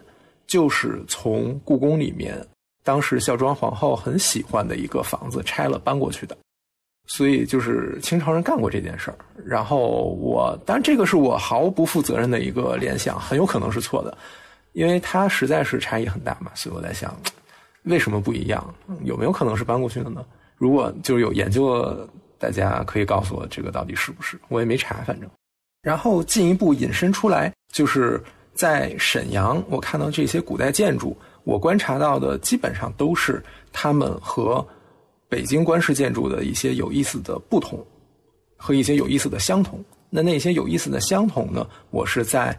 [0.46, 2.46] 就是从故宫里面
[2.85, 6.37] 当时孝庄皇后很喜欢的一个房子拆了搬过去的。
[7.08, 14.18] 所以就是清朝人干过这件事儿，然后我，当然这个是我毫不负责任的一个联想，很有可能是错的，
[14.72, 17.16] 因为它实在是差异很大嘛，所以我在想，
[17.84, 18.74] 为什么不一样？
[19.04, 20.24] 有没有可能是搬过去的呢？
[20.56, 24.36] 如果就是有研究的，大家可以告诉我这个到底是不是？
[24.48, 25.30] 我也没查，反正。
[25.82, 28.20] 然后进一步引申出来，就是
[28.52, 33.40] 在沈阳，我看到这些古代建筑，我观察到的基本上都是
[33.72, 34.66] 他们和。
[35.28, 37.84] 北京官式建筑的一些有意思的不同，
[38.56, 39.84] 和一些有意思的相同。
[40.08, 41.66] 那那些有意思的相同呢？
[41.90, 42.56] 我是在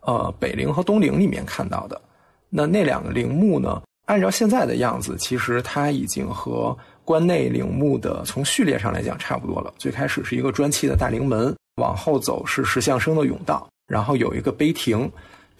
[0.00, 2.00] 呃北陵和东陵里面看到的。
[2.48, 3.80] 那那两个陵墓呢？
[4.04, 9.72] 按照现在的样子，其实它已经和关内陵墓的从序列上来讲差不多了。
[9.78, 15.10] 最开始是一个砖砌的大陵门，往后走是石像生的甬道，然后有一个碑亭。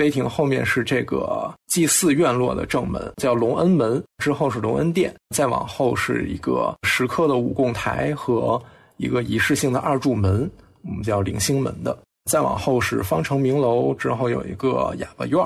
[0.01, 4.03] 碑亭后面是这个祭祀院落的正门，叫隆恩门。
[4.17, 8.59] 之后是隆恩殿，再往后是一个石刻的五供台和
[8.97, 11.95] 一个仪式性的二柱门，我们叫棂星门的。
[12.31, 15.39] 再往后是方城明楼，之后有一个哑巴院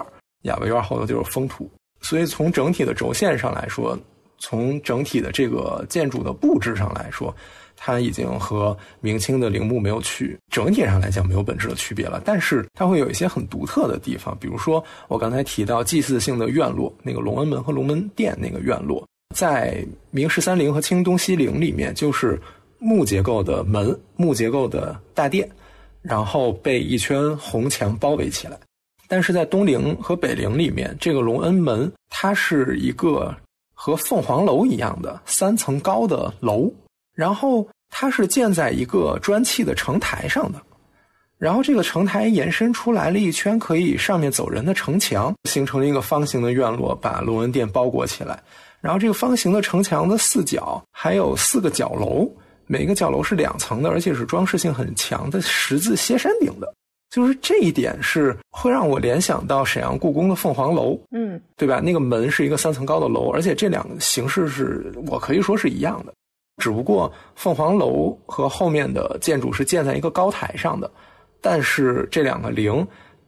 [0.43, 1.69] 哑巴院后头就是封土。
[2.01, 3.99] 所以从整体的轴线上来说，
[4.39, 7.35] 从整体的这个建筑的布置上来说。
[7.87, 12.19] 它已经和明清的陵墓没有区，整体上来讲没有本质的区别了。
[12.25, 22.41] 但是它会有一些很独特的地方，比如说我刚才提到祭祀性的院落，那个隆恩门和龙门殿那个院落，在明十三陵和清东西陵里面，就是
[22.79, 25.47] 木结构的门、木结构的大殿，
[26.01, 28.59] 然后被一圈红墙包围起来。
[29.09, 33.37] 但是在东陵和北陵里面，这个隆恩门它是一个
[33.75, 36.73] 和凤凰楼一样的三层高的楼。
[37.15, 37.65] 然后
[37.97, 40.61] 它是建在一个砖砌的城台上的，
[41.39, 48.37] 然后这个城台延伸出来了一圈可以上面走人的城墙，形成了一个方形的院落，把隆恩殿包裹起来。
[48.81, 52.29] 然后这个方形的城墙的四角还有四个角楼，
[52.67, 56.75] 每个角楼是两层的，而且是装饰性很强的十字歇山顶的。
[57.11, 61.81] 就是这一点是会让我联想到沈阳故宫的凤凰楼，嗯，对吧？
[61.81, 66.13] 那个门是一个三层高的楼，而且这两个形式是我可以说是一样的。
[66.59, 70.91] 只不过凤凰楼和后面的建筑是建在一个高台上的，
[71.41, 72.87] 但是这两个陵，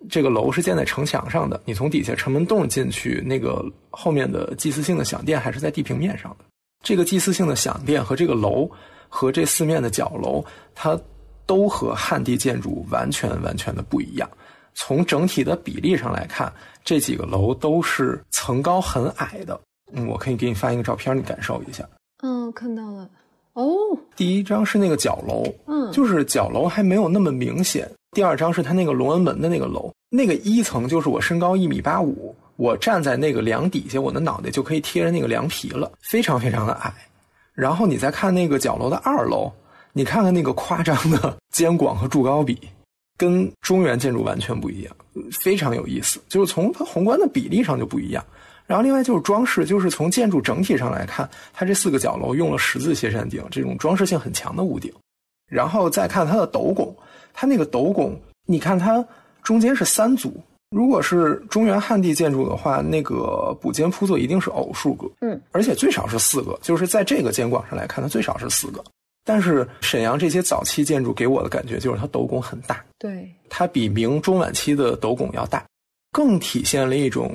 [0.09, 1.61] 这个楼是建在城墙上的。
[1.65, 6.45] 你从底下城门洞进去，那个后面的祭祀性的享殿还是在地平面上的。
[6.85, 8.71] 这个祭祀性的享殿和这个楼
[9.09, 10.99] 和这四面的角楼，它
[11.47, 14.31] 都和汉地建筑完全完全的不一样。
[14.75, 16.53] 从整体的比例上来看，
[16.85, 19.59] 这几个楼都是层高很矮的。
[19.93, 21.85] 嗯，我可以给你发一个照片，你感受一下。
[22.23, 23.09] 嗯，看到了。
[23.55, 23.75] 哦，
[24.15, 27.91] 第一张是那个角楼，嗯，就是角楼还没有那么明显。
[28.13, 36.93] 第二张是它那个龙恩门的那个楼，那个一层就是我身高一米八五，我站在那个梁底下，我的脑袋就可以贴着那个梁皮了，非常非常的矮。
[37.55, 39.51] 然后你再看那个角楼的二楼，
[39.93, 42.59] 你看看那个夸张的 肩广和柱高比，
[43.17, 44.95] 跟中原建筑完全不一样，
[45.43, 46.21] 非常有意思。
[46.29, 48.23] 就是从它宏观的比例上就不一样。
[48.67, 54.93] 然后另外就是装饰，就是从建筑整体上来看，它这四个角楼用了十字斜山顶这种装饰性很强的屋顶。
[55.49, 56.95] 然后再看它的斗拱，
[57.33, 59.05] 它那个斗拱，你看它
[59.43, 60.43] 中间是三组。
[60.71, 66.59] 如果是中原汉地建筑的话，那个补间铺座一定是偶数个，嗯，而且最少是四个。
[66.61, 68.83] 就是在这个监管上来看，它最少是四个。
[69.25, 75.65] 但是沈阳这些早期建筑给我的感觉就是它斗拱很大，对，它比明中晚期的斗拱要大，
[76.11, 77.33] 更体现了一种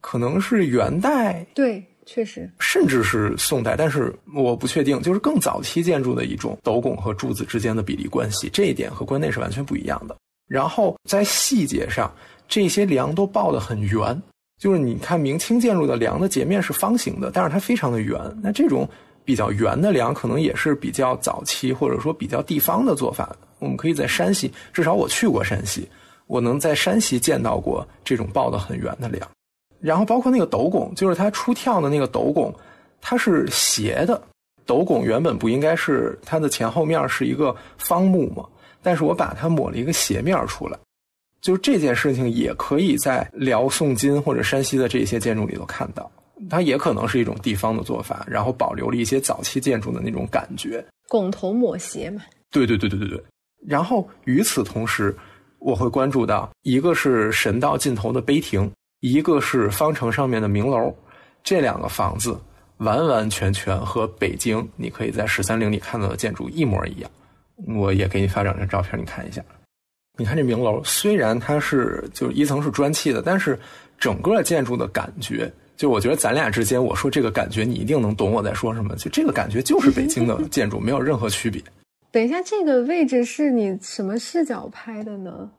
[0.00, 10.16] 可能是元代，对，确实，甚至是宋代，但是我不确定，就是更早期建筑的一种斗拱和柱子之间的比例关系，这一点和关内是完全不一样的。
[10.48, 12.12] 然后在细节上。
[12.52, 14.20] 这些梁都抱得很圆，
[14.58, 18.20] 就是你看明清建筑的梁的截面是方形的，但是它非常的圆。
[18.42, 18.88] 那这种
[19.24, 23.36] 比较圆的梁，可能也是比较早期或者说比较地方的做法。
[23.60, 25.88] 我们可以在山西，至少我去过山西，
[26.26, 29.24] 我能在山西见到过这种抱得很圆的梁。
[29.80, 32.54] 然后包括那个斗拱，就是它出跳的那个斗拱，
[33.00, 34.20] 它是斜的。
[34.66, 38.44] 斗拱原本不应该是它的前后面是一个方木吗？
[38.82, 40.78] 但是我把它抹了一个斜面出来。
[41.40, 46.10] 就这件事情也可以在辽、宋、金或者山西的这些建筑里头看到，
[46.50, 50.84] 它也可能是一种地方的做法，然后保留了一些早期建筑的那种感觉。
[51.08, 52.22] 拱头抹斜嘛？
[52.50, 53.22] 对对对对对对。
[53.66, 55.16] 然后与此同时，
[55.58, 60.94] 我会关注到一个是神道尽头的碑亭，一个是方城上面的明楼，
[61.42, 62.38] 这两个房子
[62.78, 67.10] 完完全全和北京你可以在十三陵里看到的建筑一模一样。
[67.66, 69.42] 我也给你发两张照片，你看一下。
[70.18, 73.58] 你看这明楼，虽然它是就是一层是砖砌的，但是
[73.98, 78.94] 整个建筑的感觉，就我觉得咱俩之间，我说这个感觉，你一定能懂我在说什么。
[78.96, 81.62] 就这个感觉就是北京的建筑，没有任何区别。
[82.12, 85.50] 等一下，这个位置是你什么视角拍的呢？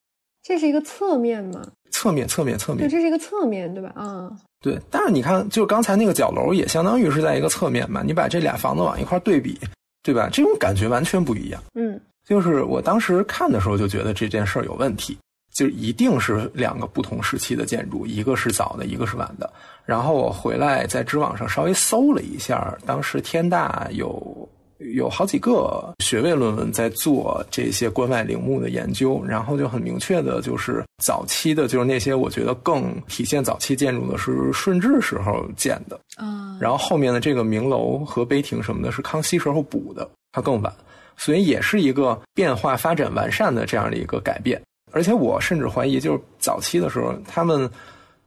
[0.43, 1.71] 这是一个侧面吗？
[1.91, 2.87] 侧面，侧面，侧面。
[2.87, 3.91] 对，这是一个侧面，对吧？
[3.95, 4.79] 啊，对。
[4.89, 8.01] 但是你看，就刚才那个角楼也相当于是在一个侧面嘛。
[8.03, 9.59] 你把这俩房子往一块对比，
[10.01, 10.29] 对吧？
[10.31, 11.61] 这种感觉完全不一样。
[11.75, 11.99] 嗯。
[12.27, 15.17] 就是我当时看的时候就觉得这件事儿有问题，
[15.53, 19.51] 就一定是两个不同时期的建筑，一个是早的，一个是晚的。
[19.85, 24.47] 然后我回来在知网上稍微搜了一下，当时天大有
[24.93, 40.73] 有好几个学位论文在做这些关外陵墓的研究，然后就很明确的就是早期的，就是那些我觉得更体现早期建筑的是顺治时候建的啊，然后后面的这个明楼和碑亭什么的，是康熙时候补的，它更晚。
[41.17, 44.59] 所以也是一个变化、发展、完善的这样的一个改变，
[44.91, 47.69] 而且我甚至怀疑，就是早期的时候，他们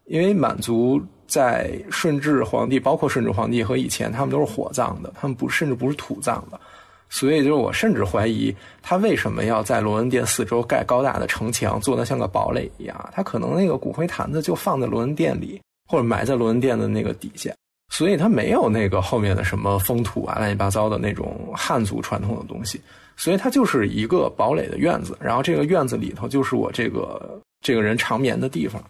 [0.07, 6.61] 因为满族在顺治皇帝，包括顺治皇帝和以前，他们都是火葬的，他们不甚至不是土葬的，
[7.09, 13.11] 所以就是我甚至怀疑，他为什么要在隆恩殿四周盖高大的城墙，做的像个堡垒一样？
[13.13, 17.53] 他可能那个骨灰坛子就放在隆恩殿里，或者埋在隆恩殿的那个底下。
[17.93, 22.81] 所以它没有那个后面的什么封土啊、乱七八糟的那种汉族传统的东西，
[23.15, 28.83] 所以它就是一个堡垒的院子，然后这个院子里头就是我这个这个人长眠的地方，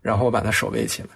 [0.00, 1.08] 然后我把它守卫起来，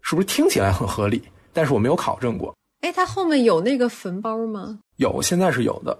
[0.00, 1.22] 是不是听起来很合理？
[1.52, 2.54] 但是我没有考证过。
[2.80, 4.78] 哎，它后面有那个坟包吗？
[4.96, 5.98] 有，现在是有的，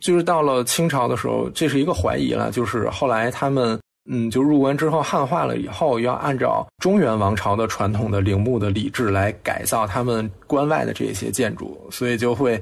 [0.00, 3.78] 就是到了清朝的时候，这是一个怀疑了，就是后来他们。
[4.10, 12.58] 嗯，就入关之后汉化了以后，要按照中原王朝的传统的陵墓的礼制来改造他们关外的这些建筑，所以就会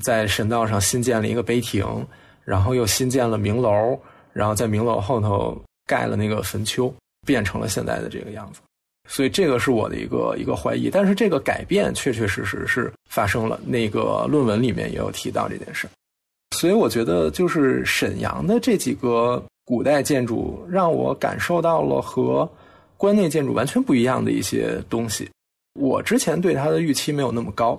[0.00, 1.84] 在神道上新建了一个碑亭，
[2.44, 3.98] 然后又新建了明楼，
[4.32, 6.94] 然后在明楼后头盖了那个坟丘，
[7.26, 8.60] 变成了现在的这个样子。
[9.08, 13.58] 所以这个是我的一个一个怀疑，但是这个改变确确实实是发生了。
[13.64, 15.88] 那个论文里面也有提到这件事，
[16.56, 19.42] 所以我觉得就是沈阳的这几个。
[19.68, 22.50] 古代建筑让我感受到了和
[22.96, 25.28] 关内建筑完全不一样的一些东西。
[25.78, 27.78] 我之前对它的预期没有那么高，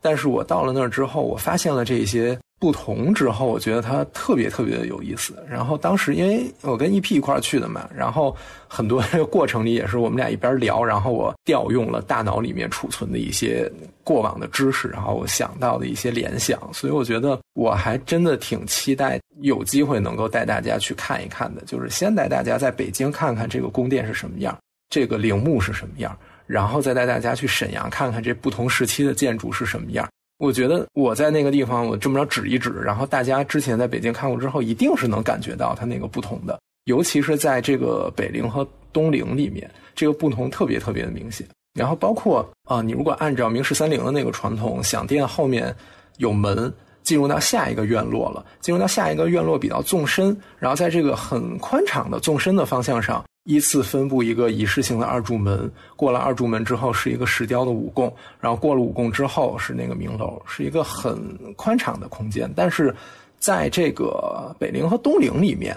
[0.00, 2.38] 但是我到了那儿之后，我发现了这些。
[2.60, 5.32] 不同之后，我觉得它特别特别的有意思。
[5.48, 13.70] 然后当时因为我跟 EP 一块儿去的嘛，然后很多过程里也是我们俩一边聊，然后我调用了大脑里面储存的一些
[14.02, 16.58] 过往的知识，然后我想到的一些联想。
[16.72, 24.58] 所以我觉得我还真的挺期待有机会能够带大家去看一看的，就是先带大家在北京看看这个宫殿是什么样，
[24.90, 26.18] 这个陵墓是什么样，
[26.48, 30.08] 然后再带大家去沈阳看看这不同时期的建筑是什么样。
[30.38, 41.46] 我觉得我在那个地方，我这么着指一指，然后大家之前在北京看过之后，一定是能感觉到它那个不同的，尤其是在这个北陵和东陵里面，这个不同特别特别的明显。
[41.74, 45.74] 然后包括啊，你如果按照明十三陵的那个传统，享殿后面
[46.16, 46.72] 有门，
[47.02, 55.70] 进入到下一个院落了，进入到下一个院落比较纵深，然后在这个很宽敞的纵深的方向上，依次分布一个仪式性的二柱门。
[55.96, 61.18] 过了二柱门之后是一个石雕的五供，然后过了五供之后是那个明楼，是一个很
[61.56, 62.52] 宽敞的空间。
[62.54, 62.94] 但是
[63.38, 65.74] 在这个北陵和东陵里面，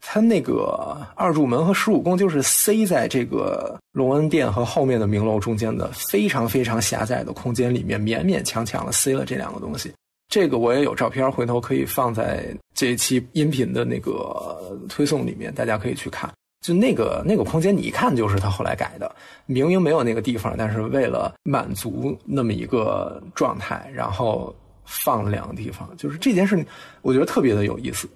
[0.00, 9.92] 它那个二柱门和十五宫就是塞在这个隆恩殿和后面的明楼中间的非常非常狭窄的空间里面，勉勉强强的塞了这两个东西。
[10.28, 16.30] 这个我也有照片，回头可以放在这一期音频的那个推送里面，大家可以去看。
[16.60, 19.14] 就那个那个空间，你一看就是他后来改的，
[19.46, 24.54] 明明没有那个地方，但是为了满足那么一个状态，然后
[24.84, 25.88] 放了两个地方。
[25.96, 26.64] 就是这件事，
[27.02, 28.08] 我觉得特别的有意思。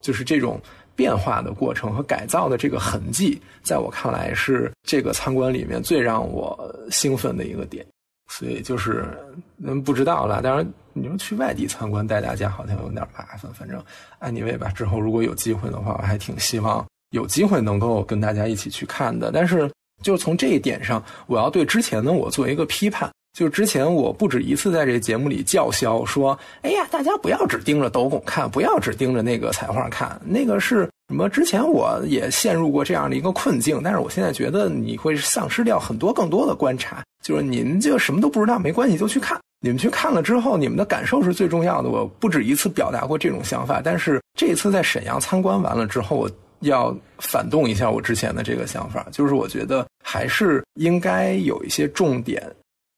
[0.00, 0.60] 就是这种
[0.94, 7.84] 变化的过程和改造的这个痕迹，在我看来是这个参观里面最让我兴奋的一个点。
[8.30, 9.06] 所以就是
[9.64, 13.82] 嗯不知道了，当然你说去外地参观带大家好像有点麻烦，反正
[14.20, 14.68] 安妮卫吧。
[14.68, 19.30] 之后如果有机会的话，我还挺希望有机会能够跟大家一起去看的。
[19.32, 19.70] 但是
[20.02, 23.10] 就从这一点上，我要对之前的我做一个批判。
[23.36, 37.04] 就是之前我不止一次在这节目里叫嚣说：“哎呀，大家不要只盯着斗拱看，不要只盯着那个彩画看，那个是什么？”之前我也陷入过这样的一个困境，但是我现在觉得你会丧失掉很多更多的观察。
[37.22, 39.38] 就是您就什么都不知道没关系，就去看。
[39.60, 41.90] 你们去看了之后，你们的感受是最重要的。
[41.90, 46.30] 我不止一次表达过这种想法，但是这一次在沈阳参观完了之后，我
[46.60, 52.42] 要反动一下我之前的这个想法，就是我觉得还是应该有一些重点。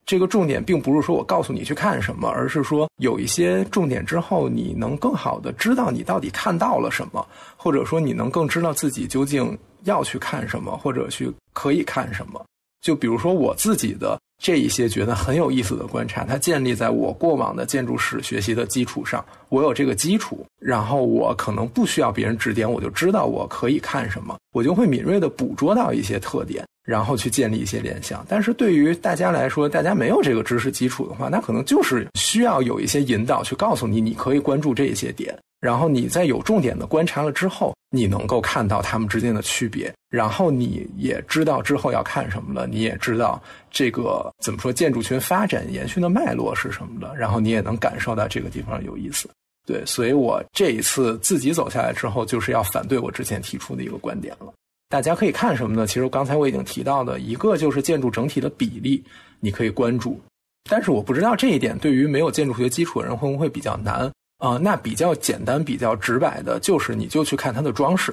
[0.06, 7.24] 这个重点并不是说我告诉你去看什么，而是说有一些重点之后，你能更好的知道你到底看到了什么，
[7.56, 12.44] 或者说你能更知道自己究竟要去看什么，或者去可以看什么。
[12.80, 26.64] 就比如说我自己的这一些觉得很有意思的观察，它建立在我过往的建筑史学习的基础上，我有这个基础，然后我可能不需要别人指点，我就知道我可以看什么，我就会敏锐的捕捉到一些特点。
[26.82, 35.38] 然后去建立一些联想，但是对于大家来说，大家没有这个知识基础的话，那可能就是需要有一些引导去告诉你，你可以关注这些点。
[35.61, 43.40] 然后你在有重点的观察了之后，你能够看到它们之间的区别，然后你也知道之后要看什么了，你也知道
[43.70, 49.28] 这个怎么说建筑群发展延续的脉络是什么了，然后你也能感受到这个地方有意思。
[49.66, 54.52] 对，所以我这一次自己走下来之后，就是要反对我之前提出的一个观点了。
[54.88, 55.86] 大家可以看什么呢？
[55.86, 59.04] 其实刚才我已经提到的一个就是建筑整体的比例，
[59.38, 60.20] 你可以关注。
[60.68, 64.11] 但是我不知道这一点对于没有建筑学基础的人会不会比较难
[64.41, 64.59] 啊？
[64.61, 68.12] 那比较简单、比较直白的就是，你就去看它的装饰，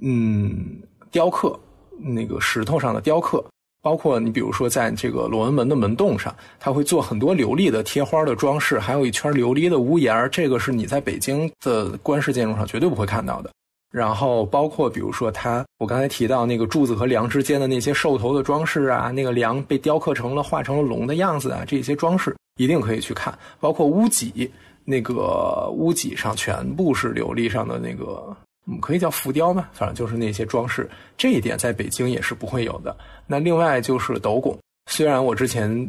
[0.00, 0.78] 嗯，
[1.10, 1.58] 雕刻，
[1.98, 3.44] 那个石头上的雕刻，
[3.82, 13.50] 包括你比如说在这个罗纹门的门洞上，它会做很多琉璃的贴花的装饰，还有一圈琉璃的屋檐这个是你在北京的官式建筑上绝对不会看到的。
[13.90, 23.38] 然后包括比如说它，我刚才提到那个柱子和梁之间的那些兽头的装饰啊，那个梁被雕刻成了画成了龙的样子啊，这些装饰一定可以去看。
[23.60, 24.50] 包括屋脊，
[24.84, 30.88] 那个屋脊上全部是琉璃上的那个，嗯，可以叫浮雕吧，反正就是那些装饰。
[31.16, 32.96] 这一点在北京也是不会有的。
[33.26, 34.58] 那另外就是斗拱，
[34.90, 35.88] 虽然我之前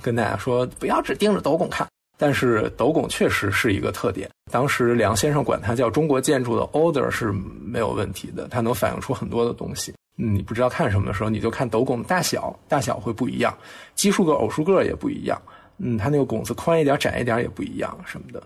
[0.00, 1.86] 跟大家说不要只盯着斗拱看。
[2.18, 4.30] 但是斗拱确实是一个特点。
[4.48, 9.92] 当时梁先生管它叫中国建筑的 order 是没有问题的，它能反映出很多的东西。
[10.14, 13.52] 你不知道看什么的时候，你就看斗拱的大小，大小会不一样，
[13.96, 15.40] 奇数个、偶数个也不一样。
[15.82, 18.42] 嗯，它那个拱子宽一点、窄一点也不一样，什么的，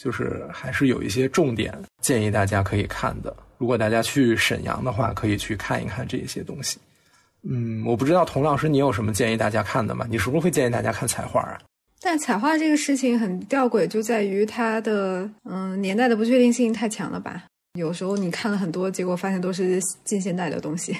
[0.00, 3.34] 就是还是有一些重点建议大家可以看的。
[3.58, 6.78] 如果大家去沈阳的话，可以去看一看这些东西。
[7.42, 10.06] 嗯，我不知道童老师你有什么建议大家看的吗？
[10.08, 11.58] 你是不是会建议大家看彩画啊？
[12.00, 17.44] 但彩画这个事情很吊诡，就在于它的嗯年代的不确定性太强了吧？
[17.78, 20.96] 有时候你看了很多，结果发现都是近现代的东西。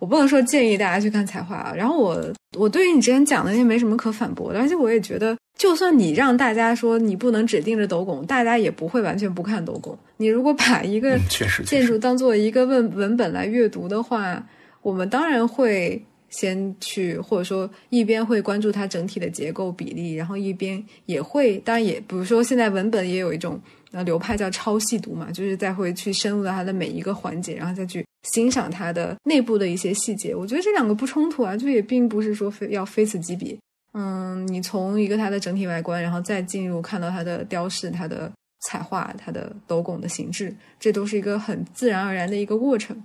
[0.00, 1.72] 我不能说建议大家去看彩画啊。
[1.76, 2.20] 然后我
[2.58, 9.96] 我对于你之前讲的那些没什么可反驳的，而且我也觉得，就算你让大家说你不能只盯着斗拱，大家也不会完全不看斗拱。
[10.16, 11.16] 你如果把一个
[11.64, 14.44] 建筑当做一个文文本来阅读的话，
[14.82, 16.02] 我们当然会。
[16.32, 30.34] 先去，或者说一边会关注它整体的结构比例，然后一边也会，当然也，比如说现在文本也有一种呃流派叫超细读嘛，就是再会去深入到它的每一个环节，然后再去欣赏它的内部的一些细节。
[30.34, 33.58] 我觉得这两个不冲突啊，就也并不是说非要非此即彼。
[33.92, 42.96] 嗯，你从一个它的整体外观，然后再进入看到它的雕饰、它的彩画、它的斗拱的形制，这都是一个很自然而然的一个过程。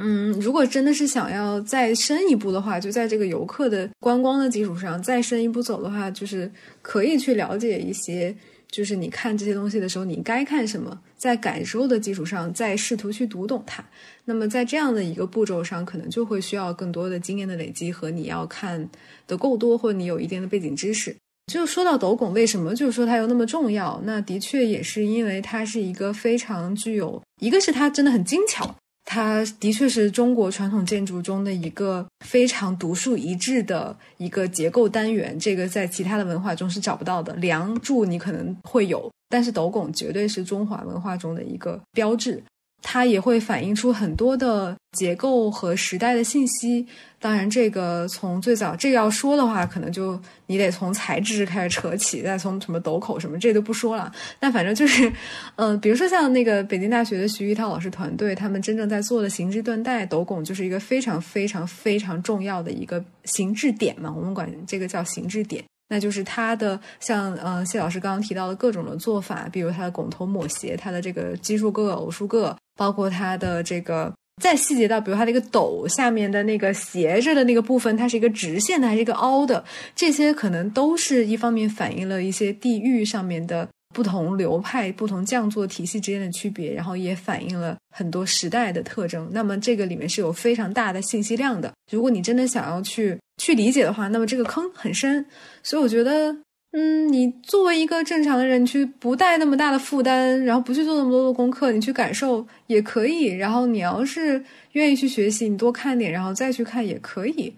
[0.00, 6.50] 嗯，如果真的是想要再深一步的话，就在这个游客的观光的基础上再深一步走的话，就是
[6.80, 8.34] 可以去了解一些
[8.70, 13.84] 就是你看这些东西的时候，你该看什么，在感受的基础上再试图去读懂它。
[14.26, 18.88] 那么在这样的一个步骤上，可能就会需要更多的经验的累积和你要看
[19.26, 21.16] 的够多，或者你有一定的背景知识。
[21.52, 24.00] 就说到斗拱，为什么就是说它又那么重要？
[24.04, 28.76] 那的确也是因为它是一个非常具有，一个是它真的很精巧。
[29.12, 37.34] 它的确是中国传统建筑中的一个非常独树一帜的一个结构单元，这个在其他的文化中是找不到的。
[37.34, 42.40] 梁柱你可能会有，但是斗拱绝对是中华文化中的一个标志。
[42.82, 46.86] 它也会反映出很多的结构和时代的信息。
[47.22, 54.10] 当然，这个从最早这个要说的话，可能就你得从材质开始扯起，再从什么斗口什么这都不说了。
[54.40, 55.12] 那反正就是，
[55.56, 64.10] 嗯， 比如说像那个北京大学的徐玉涛老师团队，他们真正在做的形制缎带斗拱，就是一个非常非常非常重要的一个形制点嘛。
[64.16, 65.62] 我们管这个叫形制点。
[65.90, 74.10] 那就是它的像呃谢老师刚刚提到的各种的做法，比如它的拱头抹斜，它的这个奇数个、偶数个，包括它的这个
[74.40, 79.64] 再细节到，比如它这个斗下面的那个斜着的那个部分，它是一个直线的还是一个凹的，
[79.94, 83.68] 这些可能都是一方面反映了一些地域上面的。
[83.92, 89.28] 不同流派、不同匠作体系之间的区别，然后也反映了很多时代的特征。
[89.32, 91.72] 那么这个里面是有非常大的信息量的。
[91.90, 95.26] 如果你真的想要去去理解的话，那么这个坑很深。
[95.62, 96.36] 所以我觉得，
[96.70, 103.24] 嗯，你作为一个正常的人，去不带那么大的负担，然后不去做那么多的功课，你去感受也可以。
[103.26, 107.52] 然后你要是愿意去学习，你多看点，然后再去看也可以。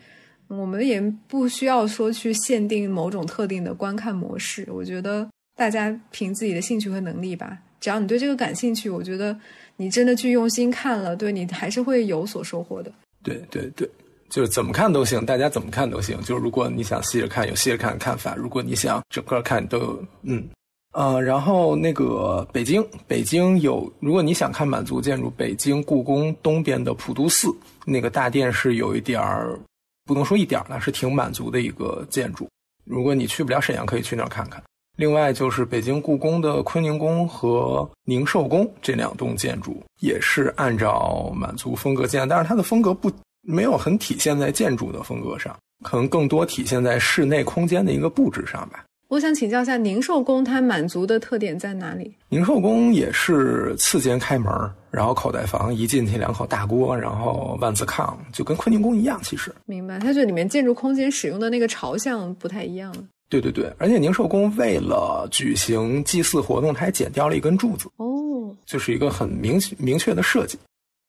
[0.48, 4.66] 我们也不需要说去限定某种特定的观看模式。
[4.72, 5.28] 我觉得。
[5.54, 9.38] 大家凭自己的兴趣和能力吧，只要你对这个感兴趣，我觉得
[9.76, 12.92] 你真的去用心看了，对你还是会有所收获的。
[13.22, 13.88] 对对对，
[14.28, 16.20] 就是怎么看都行，大家怎么看都行。
[16.22, 20.48] 就是如果你想细着看，有细着看的看法；如果你想整个看，都有嗯
[20.92, 21.20] 呃。
[21.20, 29.58] 然后那个北京，北京有，如果你想看满族建筑，北京故宫东边的普渡寺那个大殿是有一点儿，
[30.04, 32.48] 不能说一点儿了，是挺满足的一个建筑。
[32.84, 34.60] 如果你去不了沈阳，可以去那儿看看。
[35.02, 43.10] 另外就是北京故宫的坤宁宫和宁寿宫这两栋建筑，也是按照满族风格建，但是它的风格不
[43.42, 48.84] 没有很体现在建筑的风格上，可能更多体现在室内空间的一个布置上吧。
[49.08, 52.14] 我想请教一下，宁寿宫它满族的特点在哪里？
[52.28, 54.50] 宁寿宫也是次间开门，
[54.92, 59.20] 然后口袋房一进去两口大锅，然后万字炕，就跟坤宁宫一样。
[59.20, 62.94] 其实明白，它这里面建筑空间使用的那个朝向不太一样。
[63.32, 70.58] 对对对，而且宁寿宫为了举行祭祀活动，它还剪掉了一根柱子哦，就是一个很明明确的设计。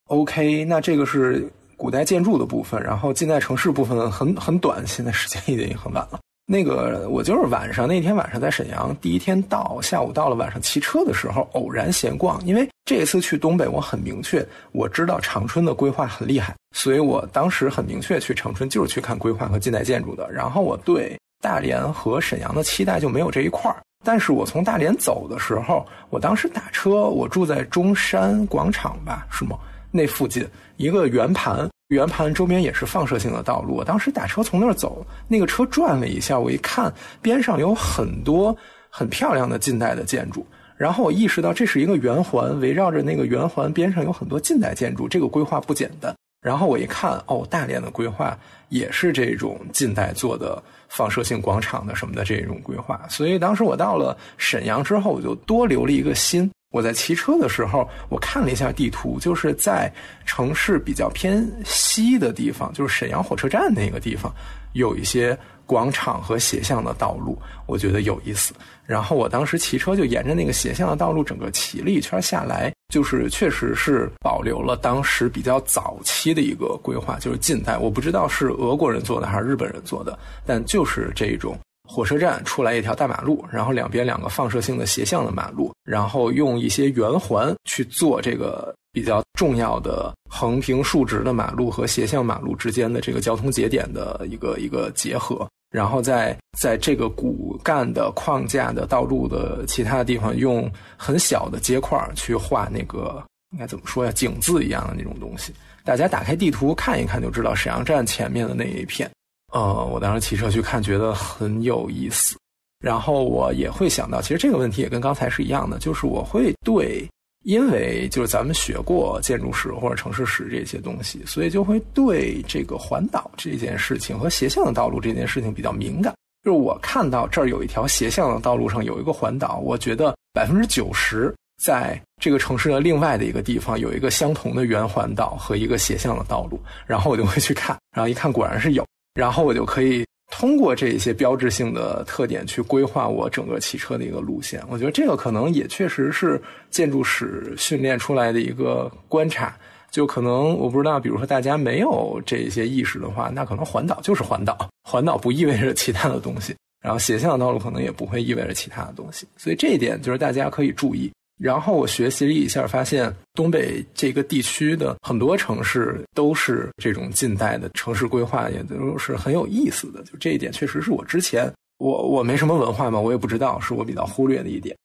[0.06, 1.46] OK，那这个是
[1.76, 6.18] 古代建筑的部分，然后近代城市部分很很短，现在时间已经很晚了。
[6.46, 20.26] 那个我就是晚上那天晚上在沈阳，第一天到下午到了，晚上骑车的时候偶然闲逛，因为这一次去东北我很明确，我知道长春的规划很厉害，所以我当时很明确去长春就是去看规划和近代建筑的。
[20.32, 21.14] 然后我对。
[21.44, 29.58] 大连和沈阳的期待就没有这一块儿，但是我从大连走的时候，我当时打车，我住在中山广场吧，是吗？
[29.90, 33.74] 那附近一个圆盘，圆盘周边也是放射性的道路。
[33.74, 36.90] 我当时打车从那儿走，那个车转了一下，我一看
[37.20, 38.56] 边上有很多
[38.88, 40.46] 很漂亮的近代的建筑，
[40.78, 46.14] 然后我意识到这是一个圆环，围绕着那个圆环边上有很多近代建筑，这个规划不简单。
[46.44, 48.38] 然后我一看，哦，大连的规划
[48.68, 50.62] 也是这种近代做的。
[50.86, 56.48] 放射性广场的什么的这种规划，所以当时我到了沈阳之后，我就多留了一个心。
[56.70, 59.92] 我在骑车的时候，我看了一下地图，就是在
[60.24, 64.32] 城市比较偏西的地方，就是沈阳火车站那个地方，
[64.74, 65.36] 有一些。
[65.66, 68.52] 广场和斜向的道路，我觉得有意思。
[68.86, 77.78] 然后我当时骑车就沿着那个斜向的道路整个骑了一圈下来，就是确实是保留了当时比较早期的一个规划，就是近代。
[77.78, 81.58] 我不知道是俄国人做的还是日本人做的，但就是这种
[81.88, 88.74] 火车站出来一条大马路，然后两边两个放射性的斜向的马路，然后用一些圆环去做这个。
[88.94, 95.44] 比较重要的横平竖直的马路和斜向马路之间的这个交通节点的一个一个结合，
[95.74, 103.20] 然后在在这个骨干的框架的道路的其他地方，用很小的接块去画那个
[103.50, 105.52] 应该怎么说呀，井字一样的那种东西。
[105.84, 109.10] 大家打开地图看一看就知道，沈阳站前面的那一片，
[109.52, 112.36] 呃，我当时骑车去看，觉得很有意思。
[112.78, 117.04] 然后我也会想到，其实这个问题也跟刚才是一样的，就是我会对。
[117.44, 126.12] 因为就是咱们学过建筑史或者城市史这些东西，所以就会对这个环岛这件事情和斜向的道路这件事情比较敏感。
[126.42, 140.04] 就是我看到这儿有一条斜向的道路上有一个环岛，我觉得百分之九十在这个城市的另外的一个地方有一个相同的圆环岛和一个斜向的道路，然后我就会去看，然后一看果然是有，然后我就可以。
[140.36, 149.56] 通过这一些标志性的特点去规划我整个骑车的一个路线，我觉得这个可能也确实是建筑史训练出来的一个观察。
[149.92, 159.24] 就可能我不知道，比如说大家没有这些意识的话，那可能环岛就是环岛， 环岛不意味着其他的东西，然后斜向道路可能也不会意味着其他的东西。
[159.36, 161.12] 所以这一点就是大家可以注意。
[161.36, 170.00] 然后我学习了一下，发现东北这个地区的很多城市都是这种近代的城市规划，也都是很有意思的。
[170.04, 174.76] 就这一点，确实是我之前我我没什么文化嘛，我也不知道，是我比较忽略的一点。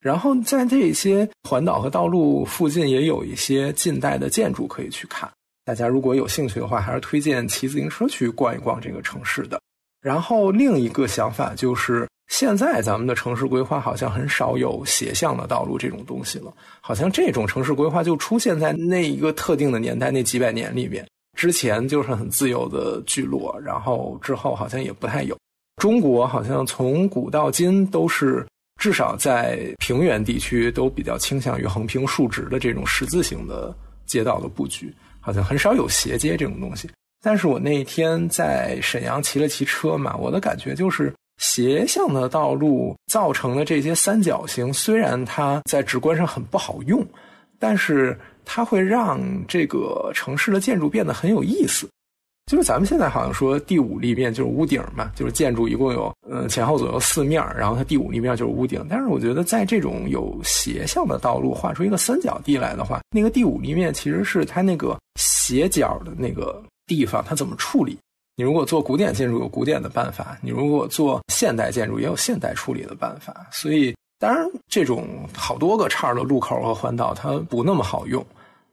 [0.00, 5.28] 然后在这些环岛和道路附近，也有一些近代的建筑可以去看。
[5.64, 9.60] 大家如果有兴趣的话，还是推荐骑自行车去逛一逛这个城市的。
[10.00, 12.06] 然后另一个想法就是。
[12.30, 21.04] 现在咱们的城市规划好像很少有斜向的道路这种东西了，好像这种城市规划就出现在那一个特定的年代那几百年里面，
[21.36, 25.36] 之前就是很自由的聚落，然后之后好像也不太有。
[25.82, 28.46] 中国好像从古到今都是
[28.80, 33.74] 至少在平原地区都比较倾向于横平竖直的这种十字形的
[34.06, 36.88] 街道的布局，好像很少有斜街这种东西。
[37.20, 41.12] 但是我那一天在沈阳骑了骑车嘛，我的感觉就是。
[41.40, 47.04] 斜向的道路造成的这些三角形，虽然它在直观上很不好用，
[47.58, 49.18] 但是它会让
[49.48, 51.88] 这个城市的建筑变得很有意思。
[52.50, 58.84] 就是咱们现在好像说第五立面就是屋顶嘛，就是建筑一共有嗯前后左右四面，然后它第五立面就是屋顶。
[58.90, 67.96] 但是我觉得在这种有斜向的道路画出一个三角地来的话，那个第五立面其实是它那个斜角的那个地方，它怎么处理？
[68.40, 73.46] 你如果做古典建筑有古典的办法，你如果做现代建筑也有现代处理的办法。
[73.52, 78.24] 所以，当然这种好多个岔的路口和环岛它不那么好用，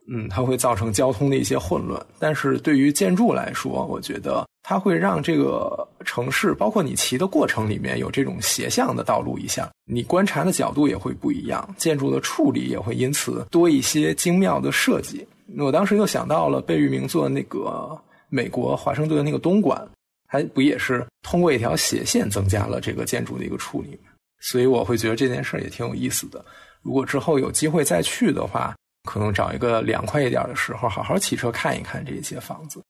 [0.07, 2.01] 嗯，它会造成交通的一些混乱。
[2.17, 15.27] 但是对于建筑来说，我觉得它会让这个城市，包括你骑的过程里面有这种斜向的道路一下，你观察的角度也会不一样，建筑的处理也会因此多一些精妙的设计。
[15.57, 17.99] 我当时又想到了贝聿铭做那个。
[18.29, 19.87] 美国华盛顿的那个东莞，
[20.27, 23.99] 还不也是通过一条斜线增加了这个建筑的一个处理
[24.39, 26.43] 所以我会觉得这件事儿也挺有意思的。
[26.81, 28.75] 如果之后有机会再去的话，
[29.09, 32.81] 可能找一个凉快一点的时候，好好骑车看一看这些房子。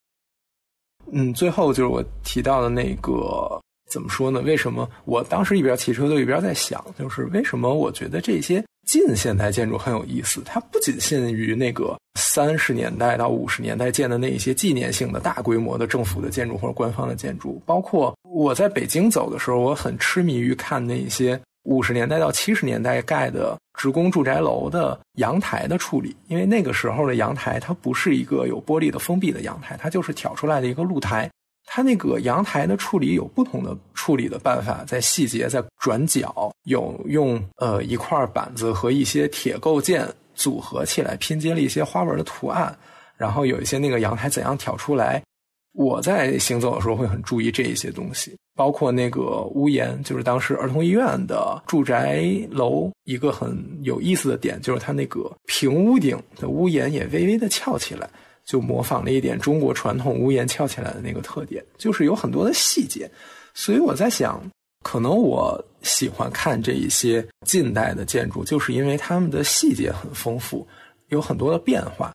[1.12, 3.60] 嗯，最后就是我提到的那个。
[3.90, 4.42] 怎么说呢？
[4.42, 10.42] 为什么我当时一边骑车就一边在想，就是为什么我觉得这些近现代建筑很有意思？
[10.46, 31.30] 它不仅限于那个三十年代到五十年代建的那一些纪念性的大规模的政府的建筑或者官方的建筑，包括我在北京走的时候，我很痴迷于看那一些五十年代到七十年代盖的职工住宅楼的阳台的处理，因为那个时候的阳台它不是一个有玻璃的封闭的阳台，它就是挑出来的一个露台。
[31.70, 42.76] 它那个阳台的处理有不同的处理的办法，在细节、在转角，有用呃一块板子和一些铁构件组合起来拼接了一些花纹的图案，
[43.18, 45.22] 然后有一些那个阳台怎样挑出来。
[45.74, 58.10] 我在行走的时候会很注意这一些东西，包括那个屋檐，就是当时儿童医院的住宅楼一个很有意思的点，就是它那个平屋顶的屋檐也微微的翘起来。
[58.48, 63.12] 就模仿了一点中国传统屋檐翘起来的那个特点，就是有很多的细节，
[63.54, 64.42] 所以我在想，
[64.84, 70.66] 可能我喜欢看这一些近代的建筑，就是因为他们的细节很丰富，
[71.10, 72.14] 有很多的变化，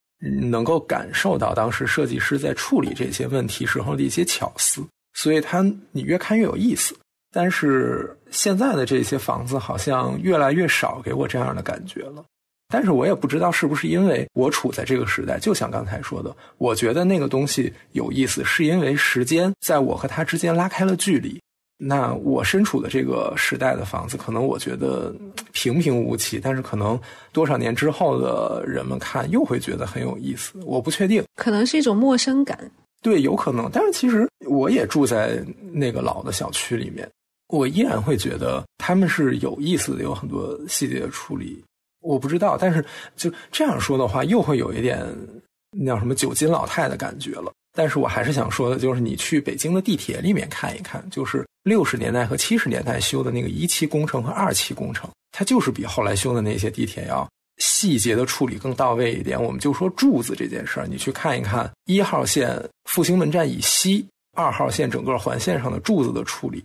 [0.51, 6.95] 能够感受到当时设计师在处理这些问题时候的一些巧思，所以它你越看越有意思。
[7.35, 12.25] 但是现在的这些房子好像越来越少给我这样的感觉了。
[12.73, 21.39] 但是我也不知道是不是因为我处在这个时代，就像刚才说的，我觉得那个东西有意思，是因为时间在我和他之间拉开了距离。
[21.77, 25.15] 那我身处的这个时代的房子，可能我觉得
[25.53, 26.99] 平平无奇，但是可能
[27.33, 30.53] 多少年之后的人们看又会觉得很有意思。
[30.65, 32.71] 我不确定，可能是一种陌生感。
[33.03, 33.69] 对，有可能。
[33.71, 37.07] 但是其实我也住在那个老的小区里面，
[37.49, 41.63] 我依然会觉得他们是有意思的，有很多细节的处理。
[42.03, 42.85] 我不知道，但是
[43.17, 45.07] 就这样说的话，又会有一点
[45.71, 47.51] 那叫什么“九斤老太”的感觉了。
[47.75, 57.27] 但是我还是想说的，就是你去北京的地铁里面看一看，就是六十年代和七十年代修的那个一期工程和二期工程，它就是比后来修的那些地铁要
[57.57, 59.43] 细节的处理更到位一点。
[59.43, 66.63] 我们就说柱子这件事儿，你去看一看一号线复兴门站以西，二号线整个环线上的柱子的处理。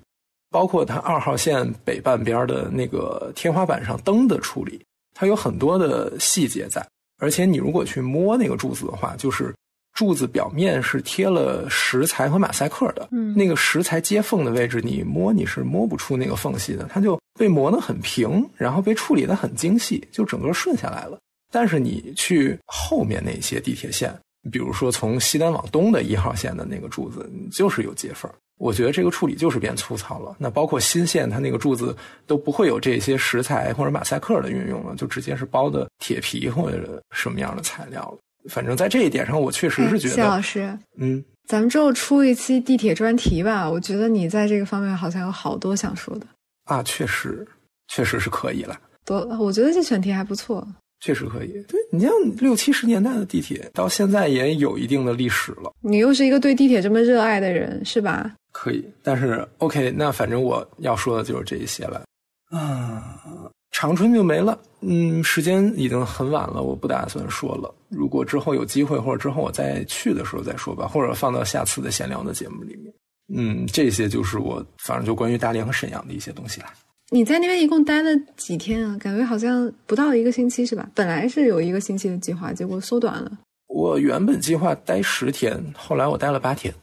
[0.50, 4.82] 包括它二号线北半边的那个天花板上灯的处理，
[5.18, 6.86] 它有很多的细节在。
[7.18, 9.52] 而且你如果去摸那个柱子的话，就是
[9.94, 21.18] 柱子表面是贴了石材和马赛克的，嗯那个石材接缝的位置，你摸你是摸不出那个缝隙的，它就被磨得很平，然后被处理得很精细，就整个顺下来了。
[21.52, 24.16] 但是你去后面那些地铁线，
[24.52, 28.32] 比如说从西单往东的一号线的那个柱子，就是有接缝。
[28.58, 30.36] 我觉得这个处理就是变粗糙了。
[30.40, 31.96] 那包括新线，它那个柱子
[32.26, 38.18] 都不会有这些石材或者马赛克的运用了，就直接是包的铁皮或者什么样的材料了。
[38.50, 43.70] 反正在这一点上，我确实是觉得谢老，师，嗯，咱们之后出一期地铁专题吧。
[43.70, 46.26] 我觉得你在这个方面好像有好多想说的。
[46.66, 47.46] 啊，确实，
[47.90, 48.80] 确实是可以了。
[49.06, 50.66] 多，我觉得这选题还不错。
[51.00, 55.72] 确实可以，对你像六七十年代的地铁，到现在也有一定的历史了。
[55.82, 58.34] 你又是一个对地铁这么热爱的人，是吧？
[58.60, 62.02] 可以，但是 OK，那反正我要说的就是这一些了。
[62.50, 63.22] 啊，
[63.70, 64.58] 长春就没了。
[64.82, 67.72] 嗯，时间已经很晚了，我不打算说了。
[67.90, 72.92] 如果之后有机会，或者之后我再去的时候再说吧，或者放到下次的闲聊的节目里面。
[73.32, 76.74] 嗯，这些就是我反正就关于大连和沈阳的一些东西啦。
[77.12, 78.98] 你在那边一共待了几天啊？
[78.98, 80.90] 感觉好像不到一个星期是吧？
[80.96, 83.32] 本来是有一个星期的计划，结果缩短了。
[83.68, 86.74] 我原本计划待十天，后来我待了八天，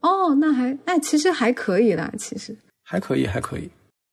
[0.00, 2.56] 哦，那还那其实还可以啦，其实。
[2.84, 3.68] 还可以，还可以。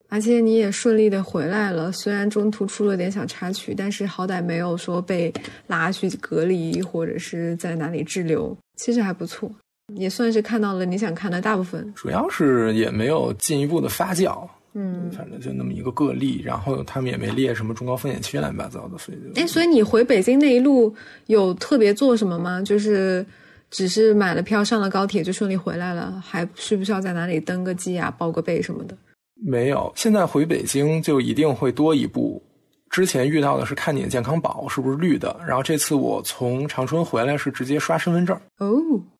[0.08, 5.34] 而且你也顺利的回来了，虽然中途出了点小插曲，但是好歹没有说被
[5.68, 9.50] 拉去隔离或者是在哪里滞留，其实还不错，
[9.96, 11.92] 也算是看到了你想看的大部分。
[11.96, 20.94] 主要是也没有进一步的发酵，嗯，反正就那么一个个例，然后他们也没列什么中高风险区乱七八糟的，所以就哎，所以你回北京那一路
[21.26, 22.62] 有特别做什么吗？
[22.62, 23.26] 就是
[23.70, 28.97] 只是买了票上了高铁就顺利回来了，还需不需要在哪里登个记啊、报个备什么的？
[29.45, 29.91] 没有。
[29.95, 32.41] 现在回北京就一定会多一步。
[32.89, 38.78] 之前遇到的是看你的健康宝是不是绿的，然后这次我从长春回来是直接刷身份证，哦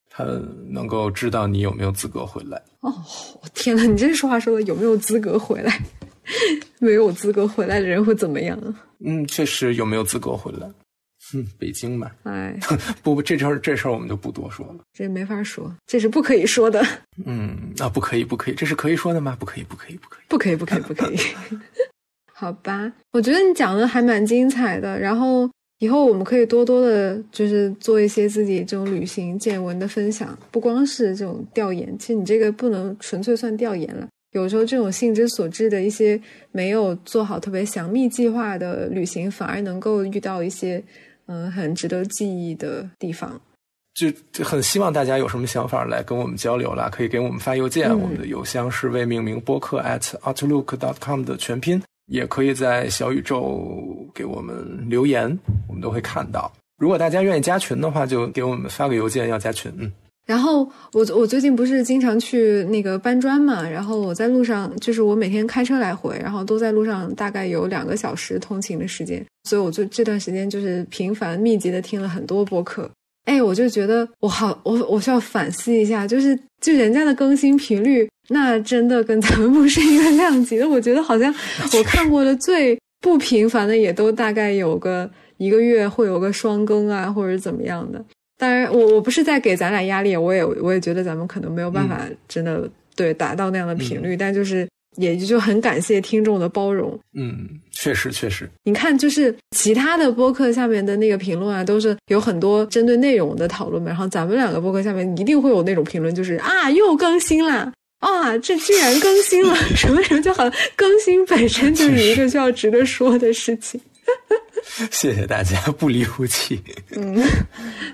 [0.10, 0.24] 他
[0.70, 2.62] 能够知道你有没有资格回来。
[2.80, 2.94] 哦，
[3.54, 5.78] 天呐，你这说话说的有没有资格回来？
[6.80, 8.74] 没有资格回来的人会怎么样啊？
[9.06, 10.70] 嗯，确实有没有资格回来？
[11.36, 12.58] 嗯，北京嘛，哎，
[13.04, 14.76] 不 不，这事儿这事儿我们就不多说了。
[14.94, 16.82] 这没法说，这是不可以说的，
[17.26, 19.36] 嗯，啊，不可以，不可以，这是可以说的吗？
[19.38, 20.24] 不可以，不可以，不可以。
[20.30, 21.18] 不可以，不可以，不可以。
[22.34, 25.00] 好吧，我觉得你讲的还蛮精彩的。
[25.00, 31.98] 然后以后我们可以多多的，就是做一些自己这种旅行见闻的分享，不光是这种调研。
[31.98, 36.20] 其实你这个不能纯粹算调研了，有时候这种性之所至的一些
[36.52, 40.84] 没有做好特别详密计划的旅行，反而能够遇到一些
[41.28, 43.40] 嗯很值得记忆的地方。
[43.94, 56.52] 就就很希望大家有什么想法来跟我们交流啦，可以给我们发邮件，嗯我们的邮箱是未命名播客 at outlook.com 的全拼，也可以在小宇宙给我们留言，我们都会看到。
[56.78, 59.72] 如果大家愿意加群的话，就给我们发个邮件要加群。
[59.78, 59.90] 嗯，
[60.26, 72.90] 然后我我最近不是经常去那个搬砖嘛，然后我在路上，就是我每天开车来回，然后都在路上大概有两个小时通勤的时间，所以我就这段时间就是频繁密集的听了很多播客。
[73.26, 80.68] 哎，我就觉得我好，我我需要反思一下，就是就人家的更新频率，那真的跟咱们不是一个量级的。
[80.68, 81.34] 我觉得好像
[81.74, 88.04] 我看过的最不频繁的，也都大概有个一个月会有个双更啊，或者怎么样的。
[88.38, 94.68] 当然，我我不是在给咱俩压力，我也我也觉得咱们可能没有办法真的、对达到那样的频率，但就是
[94.98, 97.00] 也就很感谢听众的包容。
[97.14, 103.88] 嗯，确实确实，你看，就是其他的播客下面的那个评论啊，都是有很多针对内容的讨论嘛。
[103.88, 113.80] 然后咱们两个播客下面一定会有那种评论，就是啊，又更新啦，啊，这居然更新了，什么什么，就好像更新本身就是一个需要值得说的事情。
[114.92, 116.62] 谢谢大家不离不弃。
[116.96, 117.22] 嗯，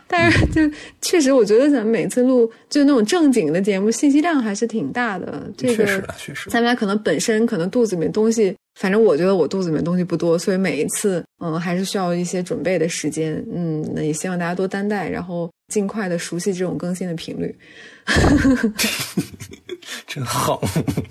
[0.08, 0.62] 但是就
[1.02, 5.52] 确实，我觉得咱们每次录就那种正经的节目，信息量还是挺大的。
[5.58, 6.50] 这个确实的，确实。
[6.50, 13.44] 咱们俩可能本身可能肚子里面东西，反正我觉得我肚子里面东西不多，所以每一次嗯还是需要一些准备的时间。
[13.54, 17.56] 嗯，那也希望大家多担待，然后尽快的熟悉这种更新的频率。
[20.08, 20.62] 真好。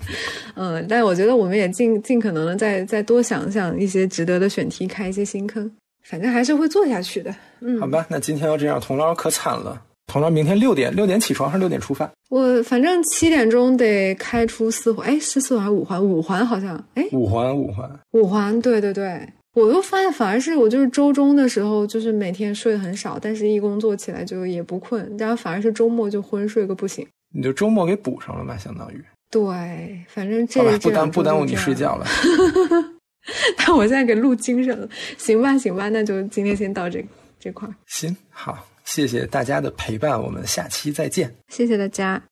[0.55, 5.69] 嗯，但我觉得我们也尽尽可能的再再多想想一些值得的选题，开一些新坑。
[6.03, 7.33] 反正还是会做下去的。
[7.59, 9.81] 嗯，好吧，那今天要这样，童老可惨了。
[10.07, 12.09] 童老明天六点六点起床还是六点出发？
[12.29, 16.03] 我反正七点钟得开出四环，哎，是四环还是五环？
[16.03, 17.89] 五环好像，哎，五环五环。
[18.11, 19.25] 五环，对对对。
[19.53, 27.07] 我又发现，反而是我就是周中的时候，就是每天睡得很少，但是一工作起来就也不困，然后反而是周末就昏睡个不行。
[27.31, 29.03] 你就周末给补上了嘛，相当于。
[29.29, 32.05] 对，反正这好吧，不耽不耽误你睡觉了。
[33.55, 37.05] 但我现在给录精神了，行吧，行吧，那就今天先到这
[37.39, 41.31] 这块儿，行，好，谢谢大家的陪伴，我们下期再见。
[41.49, 42.19] 谢谢大家。